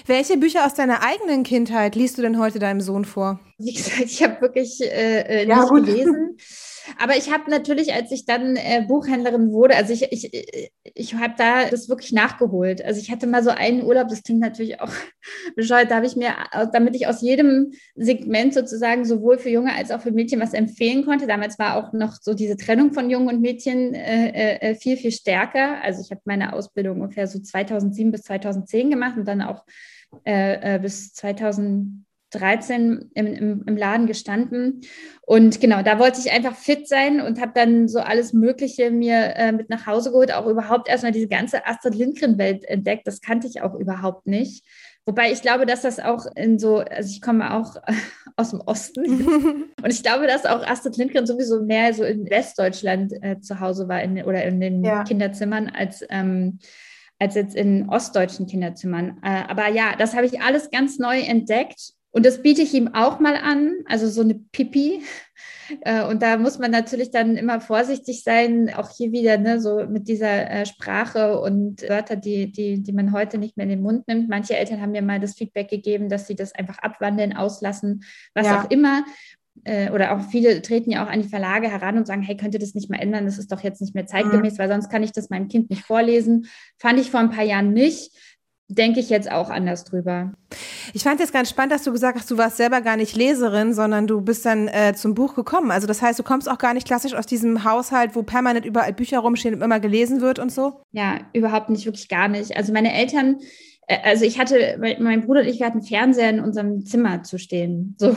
Welche 0.07 0.37
Bücher 0.37 0.66
aus 0.66 0.75
deiner 0.75 1.02
eigenen 1.02 1.42
Kindheit 1.42 1.95
liest 1.95 2.18
du 2.18 2.23
denn 2.23 2.38
heute 2.38 2.59
deinem 2.59 2.80
Sohn 2.80 3.04
vor? 3.04 3.40
Wie 3.59 3.73
gesagt, 3.73 4.00
ich 4.00 4.23
habe 4.23 4.40
wirklich 4.40 4.80
äh, 4.80 5.42
äh 5.42 5.49
ja, 5.49 5.61
nicht 5.61 5.68
gut. 5.68 5.87
gelesen. 5.87 6.37
Aber 6.99 7.16
ich 7.16 7.33
habe 7.33 7.50
natürlich, 7.50 7.92
als 7.92 8.11
ich 8.11 8.25
dann 8.25 8.57
äh, 8.57 8.85
Buchhändlerin 8.87 9.52
wurde, 9.52 9.76
also 9.76 9.92
ich, 9.92 10.11
ich, 10.12 10.71
ich 10.83 11.14
habe 11.14 11.35
da 11.37 11.68
das 11.68 11.88
wirklich 11.88 12.12
nachgeholt. 12.12 12.85
Also 12.85 13.00
ich 13.00 13.11
hatte 13.11 13.26
mal 13.26 13.42
so 13.42 13.50
einen 13.50 13.85
Urlaub, 13.85 14.09
das 14.09 14.23
klingt 14.23 14.40
natürlich 14.40 14.80
auch 14.80 14.92
bescheuert, 15.57 15.90
da 15.90 15.97
habe 15.97 16.07
ich 16.07 16.16
mir, 16.16 16.35
damit 16.73 16.97
ich 16.97 17.07
aus 17.07 17.23
jedem 17.23 17.73
Segment 17.95 18.54
sozusagen 18.54 19.04
sowohl 19.04 19.38
für 19.38 19.50
Junge 19.50 19.75
als 19.75 19.90
auch 19.90 20.00
für 20.00 20.12
Mädchen 20.12 20.40
was 20.40 20.54
empfehlen 20.54 21.04
konnte. 21.04 21.26
Damals 21.26 21.59
war 21.59 21.76
auch 21.76 21.92
noch 21.92 22.16
so 22.21 22.35
diese 22.35 22.57
Trennung 22.57 22.92
von 22.92 23.11
Jungen 23.11 23.28
und 23.28 23.40
Mädchen 23.40 23.95
äh, 23.95 24.59
äh, 24.59 24.75
viel, 24.75 24.97
viel 24.97 25.12
stärker. 25.12 25.83
Also 25.83 26.02
ich 26.02 26.11
habe 26.11 26.23
meine 26.25 26.52
Ausbildung 26.52 27.00
ungefähr 27.00 27.26
so 27.26 27.38
2007 27.38 28.11
bis 28.11 28.23
2010 28.23 28.90
gemacht 28.90 29.16
und 29.16 29.26
dann 29.26 29.42
auch 29.42 29.64
äh, 30.25 30.76
äh 30.76 30.78
bis 30.78 31.12
2000 31.12 32.08
13 32.31 33.11
im, 33.15 33.27
im, 33.27 33.65
im, 33.67 33.77
Laden 33.77 34.07
gestanden. 34.07 34.83
Und 35.23 35.61
genau, 35.61 35.83
da 35.83 35.99
wollte 35.99 36.21
ich 36.21 36.31
einfach 36.31 36.55
fit 36.55 36.89
sein 36.89 37.21
und 37.21 37.41
habe 37.41 37.53
dann 37.55 37.89
so 37.89 38.01
alles 38.01 38.33
Mögliche 38.33 38.91
mir 38.91 39.35
äh, 39.37 39.53
mit 39.53 39.71
nach 39.71 39.87
Hause 39.87 40.11
geholt, 40.11 40.33
auch 40.33 40.47
überhaupt 40.47 40.89
erstmal 40.89 41.13
diese 41.13 41.29
ganze 41.29 41.67
Astrid 41.67 41.95
Lindgren-Welt 41.95 42.65
entdeckt. 42.65 43.07
Das 43.07 43.21
kannte 43.21 43.47
ich 43.47 43.63
auch 43.63 43.75
überhaupt 43.75 44.27
nicht. 44.27 44.65
Wobei 45.07 45.33
ich 45.33 45.41
glaube, 45.41 45.65
dass 45.65 45.83
das 45.83 46.01
auch 46.01 46.27
in 46.37 46.59
so, 46.59 46.81
also 46.81 47.11
ich 47.11 47.23
komme 47.23 47.55
auch 47.55 47.77
aus 48.37 48.51
dem 48.51 48.61
Osten 48.61 49.05
und 49.83 49.91
ich 49.91 50.03
glaube, 50.03 50.27
dass 50.27 50.45
auch 50.45 50.67
Astrid 50.67 50.99
Lindgren 50.99 51.27
sowieso 51.27 51.63
mehr 51.63 51.95
so 51.95 52.05
in 52.05 52.29
Westdeutschland 52.29 53.15
äh, 53.23 53.41
zu 53.41 53.59
Hause 53.59 53.89
war 53.89 54.03
in, 54.03 54.23
oder 54.23 54.45
in 54.45 54.61
den 54.61 54.85
ja. 54.85 55.05
Kinderzimmern 55.05 55.71
als 55.71 56.05
ähm, 56.11 56.59
als 57.19 57.35
jetzt 57.35 57.57
in 57.57 57.89
ostdeutschen 57.89 58.47
Kinderzimmern. 58.47 59.19
Äh, 59.23 59.43
aber 59.49 59.69
ja, 59.69 59.97
das 59.99 60.15
habe 60.15 60.27
ich 60.27 60.41
alles 60.41 60.71
ganz 60.71 60.99
neu 60.99 61.19
entdeckt 61.19 61.95
und 62.11 62.25
das 62.25 62.43
biete 62.43 62.62
ich 62.62 62.75
ihm 62.75 62.95
auch 62.95 63.21
mal 63.21 63.37
an, 63.37 63.75
also 63.87 64.09
so 64.09 64.23
eine 64.23 64.35
Pipi. 64.35 65.03
Äh, 65.83 66.05
und 66.05 66.23
da 66.23 66.38
muss 66.38 66.59
man 66.59 66.71
natürlich 66.71 67.11
dann 67.11 67.37
immer 67.37 67.61
vorsichtig 67.61 68.23
sein, 68.25 68.73
auch 68.75 68.91
hier 68.97 69.12
wieder 69.12 69.37
ne, 69.37 69.61
so 69.61 69.87
mit 69.87 70.09
dieser 70.09 70.50
äh, 70.50 70.67
Sprache 70.67 71.38
und 71.41 71.83
Wörter, 71.83 72.17
die, 72.17 72.50
die, 72.50 72.83
die 72.83 72.93
man 72.93 73.12
heute 73.12 73.37
nicht 73.37 73.59
mehr 73.59 73.65
in 73.65 73.71
den 73.71 73.83
Mund 73.83 74.09
nimmt. 74.09 74.31
Manche 74.31 74.57
Eltern 74.57 74.81
haben 74.81 74.93
mir 74.93 75.03
mal 75.03 75.21
das 75.21 75.35
Feedback 75.35 75.69
gegeben, 75.69 76.09
dass 76.09 76.27
sie 76.27 76.35
das 76.35 76.55
einfach 76.55 76.79
abwandeln, 76.79 77.37
auslassen, 77.37 78.05
was 78.35 78.47
ja. 78.47 78.62
auch 78.62 78.71
immer. 78.71 79.05
Äh, 79.65 79.91
oder 79.91 80.17
auch 80.17 80.23
viele 80.31 80.62
treten 80.62 80.91
ja 80.91 81.05
auch 81.05 81.11
an 81.11 81.21
die 81.21 81.29
Verlage 81.29 81.71
heran 81.71 81.99
und 81.99 82.07
sagen, 82.07 82.23
hey, 82.23 82.37
könnt 82.37 82.55
ihr 82.55 82.61
das 82.61 82.75
nicht 82.75 82.88
mehr 82.88 83.03
ändern? 83.03 83.27
Das 83.27 83.38
ist 83.38 83.53
doch 83.53 83.62
jetzt 83.62 83.81
nicht 83.81 83.95
mehr 83.95 84.07
zeitgemäß, 84.07 84.55
mhm. 84.55 84.59
weil 84.59 84.69
sonst 84.69 84.88
kann 84.88 85.03
ich 85.03 85.12
das 85.12 85.31
meinem 85.31 85.49
Kind 85.49 85.69
nicht 85.71 85.83
vorlesen. 85.83 86.47
Fand 86.79 86.99
ich 86.99 87.11
vor 87.11 87.21
ein 87.21 87.31
paar 87.31 87.45
Jahren 87.45 87.73
nicht 87.73 88.12
denke 88.69 89.01
ich 89.01 89.09
jetzt 89.09 89.31
auch 89.31 89.49
anders 89.49 89.85
drüber. 89.85 90.33
Ich 90.93 91.03
fand 91.03 91.21
jetzt 91.21 91.33
ganz 91.33 91.49
spannend, 91.49 91.73
dass 91.73 91.85
du 91.85 91.93
gesagt 91.93 92.19
hast, 92.19 92.31
du 92.31 92.37
warst 92.37 92.59
selber 92.59 92.83
gar 92.83 92.97
nicht 92.97 93.17
Leserin, 93.17 93.73
sondern 93.73 94.07
du 94.07 94.21
bist 94.21 94.45
dann 94.45 94.69
äh, 94.69 94.95
zum 94.95 95.15
Buch 95.15 95.35
gekommen. 95.35 95.71
Also 95.71 95.87
das 95.87 96.03
heißt, 96.03 96.19
du 96.19 96.23
kommst 96.23 96.51
auch 96.51 96.59
gar 96.59 96.75
nicht 96.75 96.87
klassisch 96.87 97.15
aus 97.15 97.27
diesem 97.27 97.65
Haushalt, 97.65 98.15
wo 98.15 98.23
permanent 98.23 98.67
überall 98.67 98.93
Bücher 98.93 99.21
rumstehen 99.21 99.55
und 99.55 99.63
immer 99.63 99.81
gelesen 99.81 100.21
wird 100.21 100.39
und 100.39 100.53
so? 100.53 100.83
Ja, 100.93 101.19
überhaupt 101.33 101.71
nicht, 101.71 101.87
wirklich 101.87 102.09
gar 102.09 102.29
nicht. 102.29 102.57
Also 102.57 102.73
meine 102.75 102.93
Eltern, 102.93 103.39
äh, 103.87 103.97
also 104.05 104.27
ich 104.27 104.39
hatte, 104.39 104.79
mein 105.01 105.23
Bruder 105.23 105.41
und 105.41 105.49
ich, 105.49 105.61
wir 105.61 105.67
hatten 105.67 105.83
Fernseher 105.83 106.31
in 106.31 106.41
unserem 106.41 106.85
Zimmer 106.85 107.23
zu 107.23 107.39
stehen. 107.39 107.97
So. 107.99 108.15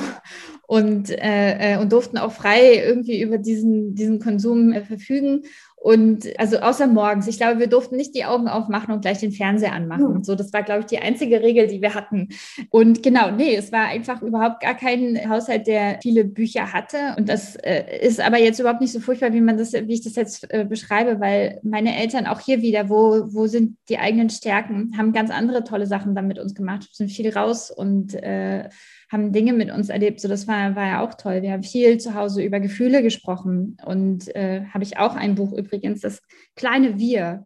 Und, 0.68 1.10
äh, 1.10 1.76
äh 1.76 1.78
und 1.78 1.92
durften 1.92 2.18
auch 2.18 2.32
frei 2.32 2.76
irgendwie 2.76 3.22
über 3.22 3.38
diesen, 3.38 3.96
diesen 3.96 4.20
Konsum 4.20 4.74
äh, 4.74 4.84
verfügen. 4.84 5.44
Und 5.84 6.28
also 6.38 6.60
außer 6.60 6.86
morgens. 6.86 7.28
Ich 7.28 7.38
glaube, 7.38 7.60
wir 7.60 7.66
durften 7.66 7.96
nicht 7.96 8.14
die 8.14 8.24
Augen 8.26 8.48
aufmachen 8.48 8.94
und 8.94 9.02
gleich 9.02 9.18
den 9.18 9.32
Fernseher 9.32 9.74
anmachen. 9.74 10.14
Mhm. 10.14 10.24
So, 10.24 10.36
das 10.36 10.54
war, 10.54 10.62
glaube 10.62 10.82
ich, 10.82 10.86
die 10.86 11.00
einzige 11.00 11.42
Regel, 11.42 11.66
die 11.66 11.82
wir 11.82 11.96
hatten. 11.96 12.30
Und 12.70 13.02
genau, 13.02 13.32
nee, 13.32 13.56
es 13.56 13.72
war 13.72 13.86
einfach 13.86 14.22
überhaupt 14.22 14.62
gar 14.62 14.76
kein 14.76 15.28
Haushalt, 15.28 15.66
der 15.66 15.98
viele 16.04 16.24
Bücher 16.24 16.72
hatte. 16.72 17.16
Und 17.18 17.30
das 17.30 17.56
äh, 17.56 18.00
ist 18.00 18.20
aber 18.20 18.38
jetzt 18.38 18.60
überhaupt 18.60 18.80
nicht 18.80 18.92
so 18.92 19.00
furchtbar, 19.00 19.34
wie 19.34 19.42
man 19.42 19.58
das, 19.58 19.74
wie 19.74 19.94
ich 19.94 20.04
das 20.04 20.16
jetzt 20.16 20.54
äh, 20.54 20.66
beschreibe, 20.66 21.20
weil 21.20 21.60
meine 21.64 21.98
Eltern 21.98 22.28
auch 22.28 22.42
hier 22.42 22.62
wieder, 22.62 22.88
wo, 22.88 23.34
wo 23.34 23.48
sind 23.48 23.76
die 23.90 23.98
eigenen 23.98 24.30
Stärken, 24.30 24.96
haben 25.00 25.14
ganz 25.14 25.32
andere 25.32 25.64
tolle 25.64 25.88
Sachen 25.88 26.14
dann 26.14 26.28
mit 26.28 26.38
uns 26.38 26.54
gemacht, 26.54 26.90
sind 26.92 27.12
viel 27.12 27.34
raus 27.34 27.72
und 27.72 28.14
äh, 28.14 28.70
haben 29.12 29.34
Dinge 29.34 29.54
mit 29.54 29.72
uns 29.72 29.90
erlebt. 29.90 30.22
So, 30.22 30.28
das 30.28 30.48
war, 30.48 30.76
war 30.76 30.88
ja 30.88 31.02
auch 31.02 31.16
toll. 31.16 31.42
Wir 31.42 31.52
haben 31.52 31.64
viel 31.64 31.98
zu 31.98 32.16
Hause 32.16 32.42
über 32.42 32.60
Gefühle 32.60 33.04
gesprochen 33.04 33.78
und 33.86 34.34
äh, 34.36 34.64
habe 34.74 34.84
ich 34.84 34.98
auch 34.98 35.16
ein 35.16 35.36
Buch 35.36 35.52
übrigens, 35.52 36.00
das 36.02 36.22
kleine 36.56 36.98
Wir. 36.98 37.46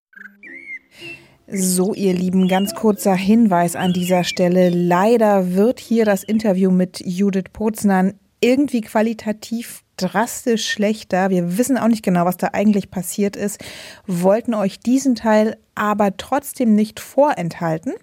So, 1.47 1.93
ihr 1.93 2.13
Lieben, 2.13 2.47
ganz 2.47 2.73
kurzer 2.75 3.15
Hinweis 3.15 3.75
an 3.75 3.93
dieser 3.93 4.23
Stelle. 4.23 4.69
Leider 4.69 5.53
wird 5.53 5.79
hier 5.79 6.05
das 6.05 6.23
Interview 6.23 6.71
mit 6.71 7.01
Judith 7.03 7.51
Poznan 7.51 8.13
irgendwie 8.41 8.81
qualitativ 8.81 9.83
drastisch 9.97 10.69
schlechter. 10.69 11.29
Wir 11.29 11.57
wissen 11.57 11.77
auch 11.77 11.87
nicht 11.87 12.03
genau, 12.03 12.25
was 12.25 12.37
da 12.37 12.49
eigentlich 12.53 12.91
passiert 12.91 13.35
ist, 13.35 13.63
wollten 14.05 14.53
euch 14.53 14.79
diesen 14.79 15.15
Teil 15.15 15.57
aber 15.73 16.17
trotzdem 16.17 16.75
nicht 16.75 16.99
vorenthalten. 16.99 17.93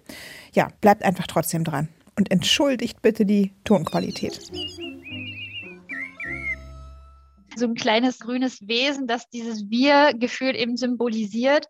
Ja, 0.53 0.69
bleibt 0.81 1.03
einfach 1.03 1.27
trotzdem 1.27 1.63
dran 1.63 1.87
und 2.17 2.31
entschuldigt 2.31 3.01
bitte 3.01 3.25
die 3.25 3.53
Tonqualität. 3.63 4.39
So 7.55 7.65
ein 7.65 7.75
kleines 7.75 8.19
grünes 8.19 8.67
Wesen, 8.67 9.07
das 9.07 9.29
dieses 9.29 9.69
Wir-Gefühl 9.69 10.55
eben 10.55 10.75
symbolisiert. 10.75 11.67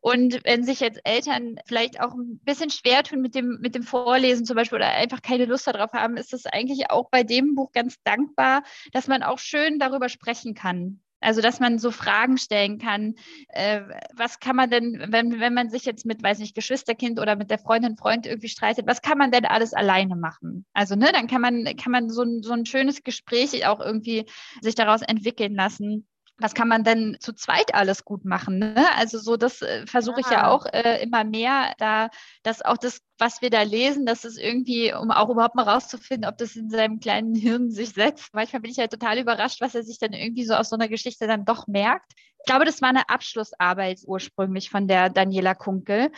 Und 0.00 0.44
wenn 0.44 0.64
sich 0.64 0.80
jetzt 0.80 1.00
Eltern 1.04 1.56
vielleicht 1.64 1.98
auch 1.98 2.12
ein 2.12 2.38
bisschen 2.44 2.68
schwer 2.70 3.02
tun 3.02 3.22
mit 3.22 3.34
dem, 3.34 3.58
mit 3.60 3.74
dem 3.74 3.82
Vorlesen 3.82 4.44
zum 4.44 4.54
Beispiel 4.54 4.76
oder 4.76 4.90
einfach 4.90 5.22
keine 5.22 5.46
Lust 5.46 5.66
darauf 5.66 5.92
haben, 5.92 6.18
ist 6.18 6.34
es 6.34 6.44
eigentlich 6.44 6.90
auch 6.90 7.08
bei 7.08 7.22
dem 7.22 7.54
Buch 7.54 7.72
ganz 7.72 7.96
dankbar, 8.04 8.62
dass 8.92 9.08
man 9.08 9.22
auch 9.22 9.38
schön 9.38 9.78
darüber 9.78 10.10
sprechen 10.10 10.54
kann. 10.54 11.00
Also, 11.24 11.40
dass 11.40 11.60
man 11.60 11.78
so 11.78 11.90
Fragen 11.90 12.38
stellen 12.38 12.78
kann, 12.78 13.14
äh, 13.48 13.80
was 14.14 14.40
kann 14.40 14.56
man 14.56 14.70
denn, 14.70 15.04
wenn, 15.08 15.40
wenn 15.40 15.54
man 15.54 15.70
sich 15.70 15.84
jetzt 15.84 16.06
mit, 16.06 16.22
weiß 16.22 16.38
nicht, 16.38 16.54
Geschwisterkind 16.54 17.18
oder 17.20 17.36
mit 17.36 17.50
der 17.50 17.58
Freundin, 17.58 17.96
Freund 17.96 18.26
irgendwie 18.26 18.48
streitet, 18.48 18.86
was 18.86 19.02
kann 19.02 19.18
man 19.18 19.30
denn 19.30 19.44
alles 19.46 19.72
alleine 19.74 20.16
machen? 20.16 20.66
Also, 20.72 20.96
ne, 20.96 21.10
dann 21.12 21.26
kann 21.26 21.40
man, 21.40 21.64
kann 21.76 21.92
man 21.92 22.10
so 22.10 22.24
so 22.42 22.52
ein 22.52 22.66
schönes 22.66 23.02
Gespräch 23.02 23.66
auch 23.66 23.80
irgendwie 23.80 24.26
sich 24.60 24.74
daraus 24.74 25.02
entwickeln 25.02 25.54
lassen 25.54 26.06
was 26.38 26.54
kann 26.54 26.66
man 26.66 26.82
denn 26.82 27.16
zu 27.20 27.32
zweit 27.32 27.74
alles 27.74 28.04
gut 28.04 28.24
machen? 28.24 28.58
Ne? 28.58 28.86
Also 28.96 29.18
so, 29.18 29.36
das 29.36 29.62
äh, 29.62 29.86
versuche 29.86 30.20
ich 30.20 30.30
ja 30.30 30.48
auch 30.48 30.66
äh, 30.66 31.00
immer 31.02 31.22
mehr, 31.22 31.74
da, 31.78 32.10
dass 32.42 32.60
auch 32.60 32.76
das, 32.76 33.00
was 33.18 33.40
wir 33.40 33.50
da 33.50 33.62
lesen, 33.62 34.04
dass 34.04 34.24
es 34.24 34.36
irgendwie, 34.36 34.92
um 34.92 35.12
auch 35.12 35.30
überhaupt 35.30 35.54
mal 35.54 35.68
rauszufinden, 35.68 36.28
ob 36.28 36.36
das 36.36 36.56
in 36.56 36.70
seinem 36.70 36.98
kleinen 36.98 37.36
Hirn 37.36 37.70
sich 37.70 37.90
setzt. 37.90 38.34
Manchmal 38.34 38.62
bin 38.62 38.72
ich 38.72 38.78
halt 38.78 38.90
total 38.90 39.18
überrascht, 39.18 39.60
was 39.60 39.76
er 39.76 39.84
sich 39.84 39.98
dann 39.98 40.12
irgendwie 40.12 40.44
so 40.44 40.54
aus 40.54 40.70
so 40.70 40.76
einer 40.76 40.88
Geschichte 40.88 41.28
dann 41.28 41.44
doch 41.44 41.68
merkt. 41.68 42.12
Ich 42.40 42.46
glaube, 42.46 42.64
das 42.64 42.82
war 42.82 42.88
eine 42.88 43.08
Abschlussarbeit 43.08 44.00
ursprünglich 44.04 44.70
von 44.70 44.88
der 44.88 45.10
Daniela 45.10 45.54
Kunkel. 45.54 46.10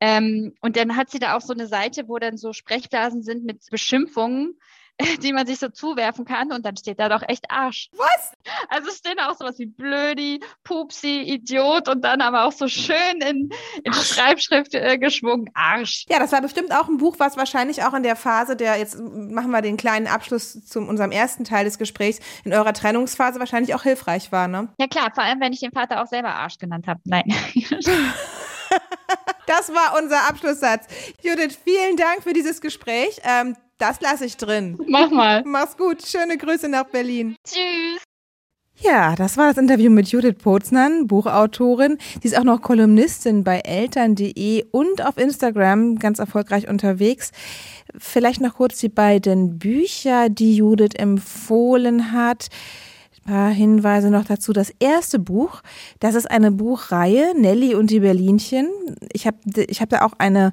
Ähm, 0.00 0.54
und 0.60 0.76
dann 0.76 0.96
hat 0.96 1.10
sie 1.10 1.18
da 1.18 1.36
auch 1.36 1.40
so 1.40 1.54
eine 1.54 1.66
Seite, 1.66 2.08
wo 2.08 2.18
dann 2.18 2.36
so 2.36 2.52
Sprechblasen 2.52 3.22
sind 3.22 3.44
mit 3.44 3.64
Beschimpfungen 3.70 4.58
die 5.22 5.32
man 5.32 5.46
sich 5.46 5.58
so 5.58 5.68
zuwerfen 5.68 6.24
kann 6.24 6.52
und 6.52 6.64
dann 6.64 6.76
steht 6.76 6.98
da 6.98 7.08
doch 7.08 7.22
echt 7.28 7.50
Arsch. 7.50 7.90
Was? 7.96 8.32
Also 8.68 8.90
stehen 8.90 9.18
auch 9.20 9.36
sowas 9.36 9.58
wie 9.58 9.66
Blödi, 9.66 10.40
Pupsi, 10.64 11.22
Idiot 11.22 11.88
und 11.88 12.02
dann 12.02 12.20
aber 12.20 12.44
auch 12.44 12.52
so 12.52 12.68
schön 12.68 13.20
in, 13.20 13.50
in 13.84 13.92
Schreibschrift 13.92 14.74
äh, 14.74 14.98
geschwungen 14.98 15.50
Arsch. 15.54 16.04
Ja, 16.08 16.18
das 16.18 16.32
war 16.32 16.40
bestimmt 16.40 16.72
auch 16.72 16.88
ein 16.88 16.98
Buch, 16.98 17.16
was 17.18 17.36
wahrscheinlich 17.36 17.84
auch 17.84 17.94
in 17.94 18.02
der 18.02 18.16
Phase 18.16 18.56
der, 18.56 18.76
jetzt 18.78 18.98
machen 18.98 19.50
wir 19.50 19.62
den 19.62 19.76
kleinen 19.76 20.06
Abschluss 20.06 20.64
zu 20.64 20.80
unserem 20.80 21.10
ersten 21.10 21.44
Teil 21.44 21.64
des 21.64 21.78
Gesprächs, 21.78 22.20
in 22.44 22.52
eurer 22.52 22.72
Trennungsphase 22.72 23.40
wahrscheinlich 23.40 23.74
auch 23.74 23.82
hilfreich 23.82 24.32
war, 24.32 24.48
ne? 24.48 24.68
Ja 24.78 24.86
klar, 24.86 25.10
vor 25.14 25.24
allem 25.24 25.40
wenn 25.40 25.52
ich 25.52 25.60
den 25.60 25.72
Vater 25.72 26.02
auch 26.02 26.06
selber 26.06 26.34
Arsch 26.34 26.58
genannt 26.58 26.86
habe. 26.86 27.00
Nein. 27.04 27.24
Das 29.46 29.68
war 29.74 30.00
unser 30.00 30.28
Abschlusssatz. 30.28 30.86
Judith, 31.20 31.58
vielen 31.62 31.96
Dank 31.96 32.22
für 32.22 32.32
dieses 32.32 32.60
Gespräch. 32.60 33.20
Ähm, 33.24 33.56
das 33.82 34.00
lasse 34.00 34.24
ich 34.24 34.36
drin. 34.36 34.78
Mach 34.86 35.10
mal. 35.10 35.42
Mach's 35.46 35.76
gut. 35.76 36.06
Schöne 36.06 36.38
Grüße 36.38 36.68
nach 36.68 36.84
Berlin. 36.84 37.34
Tschüss. 37.44 38.00
Ja, 38.76 39.14
das 39.16 39.36
war 39.36 39.48
das 39.48 39.58
Interview 39.58 39.90
mit 39.90 40.08
Judith 40.08 40.36
Poznan, 40.42 41.06
Buchautorin. 41.06 41.98
Sie 42.20 42.28
ist 42.28 42.38
auch 42.38 42.44
noch 42.44 42.62
Kolumnistin 42.62 43.44
bei 43.44 43.58
eltern.de 43.58 44.64
und 44.70 45.04
auf 45.04 45.18
Instagram 45.18 45.98
ganz 45.98 46.20
erfolgreich 46.20 46.68
unterwegs. 46.68 47.32
Vielleicht 47.98 48.40
noch 48.40 48.54
kurz 48.54 48.78
die 48.78 48.88
beiden 48.88 49.58
Bücher, 49.58 50.30
die 50.30 50.56
Judith 50.56 50.94
empfohlen 50.94 52.12
hat. 52.12 52.48
Ein 53.24 53.32
paar 53.32 53.50
Hinweise 53.50 54.10
noch 54.10 54.24
dazu. 54.24 54.52
Das 54.52 54.72
erste 54.78 55.18
Buch, 55.18 55.60
das 56.00 56.14
ist 56.14 56.30
eine 56.30 56.50
Buchreihe, 56.50 57.34
Nelly 57.36 57.74
und 57.74 57.90
die 57.90 58.00
Berlinchen. 58.00 58.68
Ich 59.12 59.26
habe 59.26 59.38
ich 59.68 59.80
hab 59.80 59.90
da 59.90 60.04
auch 60.04 60.14
eine 60.18 60.52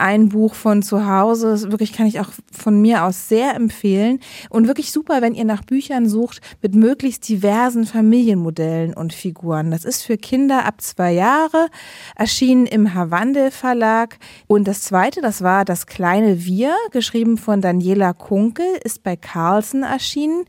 ein 0.00 0.28
Buch 0.28 0.54
von 0.54 0.82
zu 0.82 1.06
Hause. 1.06 1.50
Das 1.50 1.70
wirklich 1.70 1.92
kann 1.92 2.06
ich 2.06 2.20
auch 2.20 2.30
von 2.52 2.80
mir 2.80 3.04
aus 3.04 3.28
sehr 3.28 3.54
empfehlen. 3.54 4.20
Und 4.50 4.66
wirklich 4.66 4.92
super, 4.92 5.22
wenn 5.22 5.34
ihr 5.34 5.44
nach 5.44 5.62
Büchern 5.62 6.08
sucht 6.08 6.40
mit 6.62 6.74
möglichst 6.74 7.28
diversen 7.28 7.86
Familienmodellen 7.86 8.94
und 8.94 9.12
Figuren. 9.12 9.70
Das 9.70 9.84
ist 9.84 10.02
für 10.02 10.16
Kinder 10.16 10.64
ab 10.64 10.80
zwei 10.80 11.12
Jahre, 11.12 11.68
erschienen 12.16 12.66
im 12.66 12.94
Havandel 12.94 13.50
Verlag. 13.50 14.18
Und 14.46 14.68
das 14.68 14.82
zweite, 14.82 15.20
das 15.20 15.42
war 15.42 15.64
Das 15.64 15.86
kleine 15.86 16.44
Wir, 16.44 16.74
geschrieben 16.90 17.38
von 17.38 17.60
Daniela 17.60 18.12
Kunkel, 18.12 18.66
ist 18.82 19.02
bei 19.02 19.16
Carlsen 19.16 19.82
erschienen. 19.82 20.44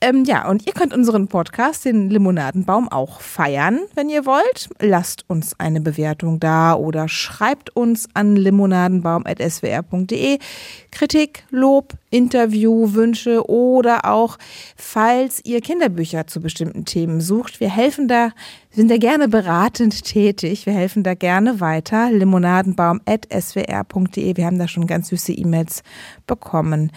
Ähm, 0.00 0.24
ja, 0.24 0.48
und 0.48 0.66
ihr 0.66 0.72
könnt 0.72 0.94
unseren 0.94 1.28
Podcast, 1.28 1.84
den 1.84 2.10
Limonadenbaum, 2.10 2.88
auch 2.88 3.20
feiern, 3.20 3.80
wenn 3.94 4.08
ihr 4.08 4.26
wollt. 4.26 4.68
Lasst 4.80 5.24
uns 5.28 5.58
eine 5.58 5.80
Bewertung 5.80 6.40
da 6.40 6.74
oder 6.74 7.08
schreibt 7.08 7.74
uns 7.76 8.08
an 8.14 8.36
limonadenbaum 8.36 8.81
limonadenbaum.swr.de. 8.88 10.38
Kritik, 10.90 11.44
Lob, 11.50 11.92
Interview, 12.10 12.94
Wünsche 12.94 13.48
oder 13.48 14.04
auch, 14.04 14.38
falls 14.76 15.40
ihr 15.44 15.60
Kinderbücher 15.60 16.26
zu 16.26 16.40
bestimmten 16.40 16.84
Themen 16.84 17.20
sucht. 17.20 17.60
Wir 17.60 17.70
helfen 17.70 18.08
da, 18.08 18.30
sind 18.70 18.90
da 18.90 18.96
gerne 18.98 19.28
beratend 19.28 20.04
tätig. 20.04 20.66
Wir 20.66 20.74
helfen 20.74 21.02
da 21.02 21.14
gerne 21.14 21.60
weiter. 21.60 22.10
limonadenbaum.swr.de. 22.10 24.36
Wir 24.36 24.46
haben 24.46 24.58
da 24.58 24.68
schon 24.68 24.86
ganz 24.86 25.08
süße 25.08 25.32
E-Mails 25.32 25.82
bekommen. 26.26 26.92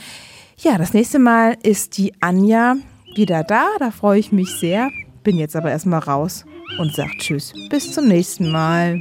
Ja, 0.58 0.78
das 0.78 0.94
nächste 0.94 1.20
Mal 1.20 1.58
ist 1.64 1.98
die 1.98 2.14
Anja 2.22 2.76
wieder 3.16 3.44
da. 3.44 3.68
Da 3.80 3.92
freue 3.92 4.20
ich 4.20 4.32
mich 4.32 4.50
sehr. 4.60 4.90
Bin 5.24 5.38
jetzt 5.38 5.56
aber 5.56 5.72
erstmal 5.72 6.00
raus 6.00 6.46
und 6.78 6.94
sage 6.94 7.12
Tschüss. 7.18 7.54
Bis 7.70 7.92
zum 7.92 8.08
nächsten 8.08 8.52
Mal. 8.52 9.00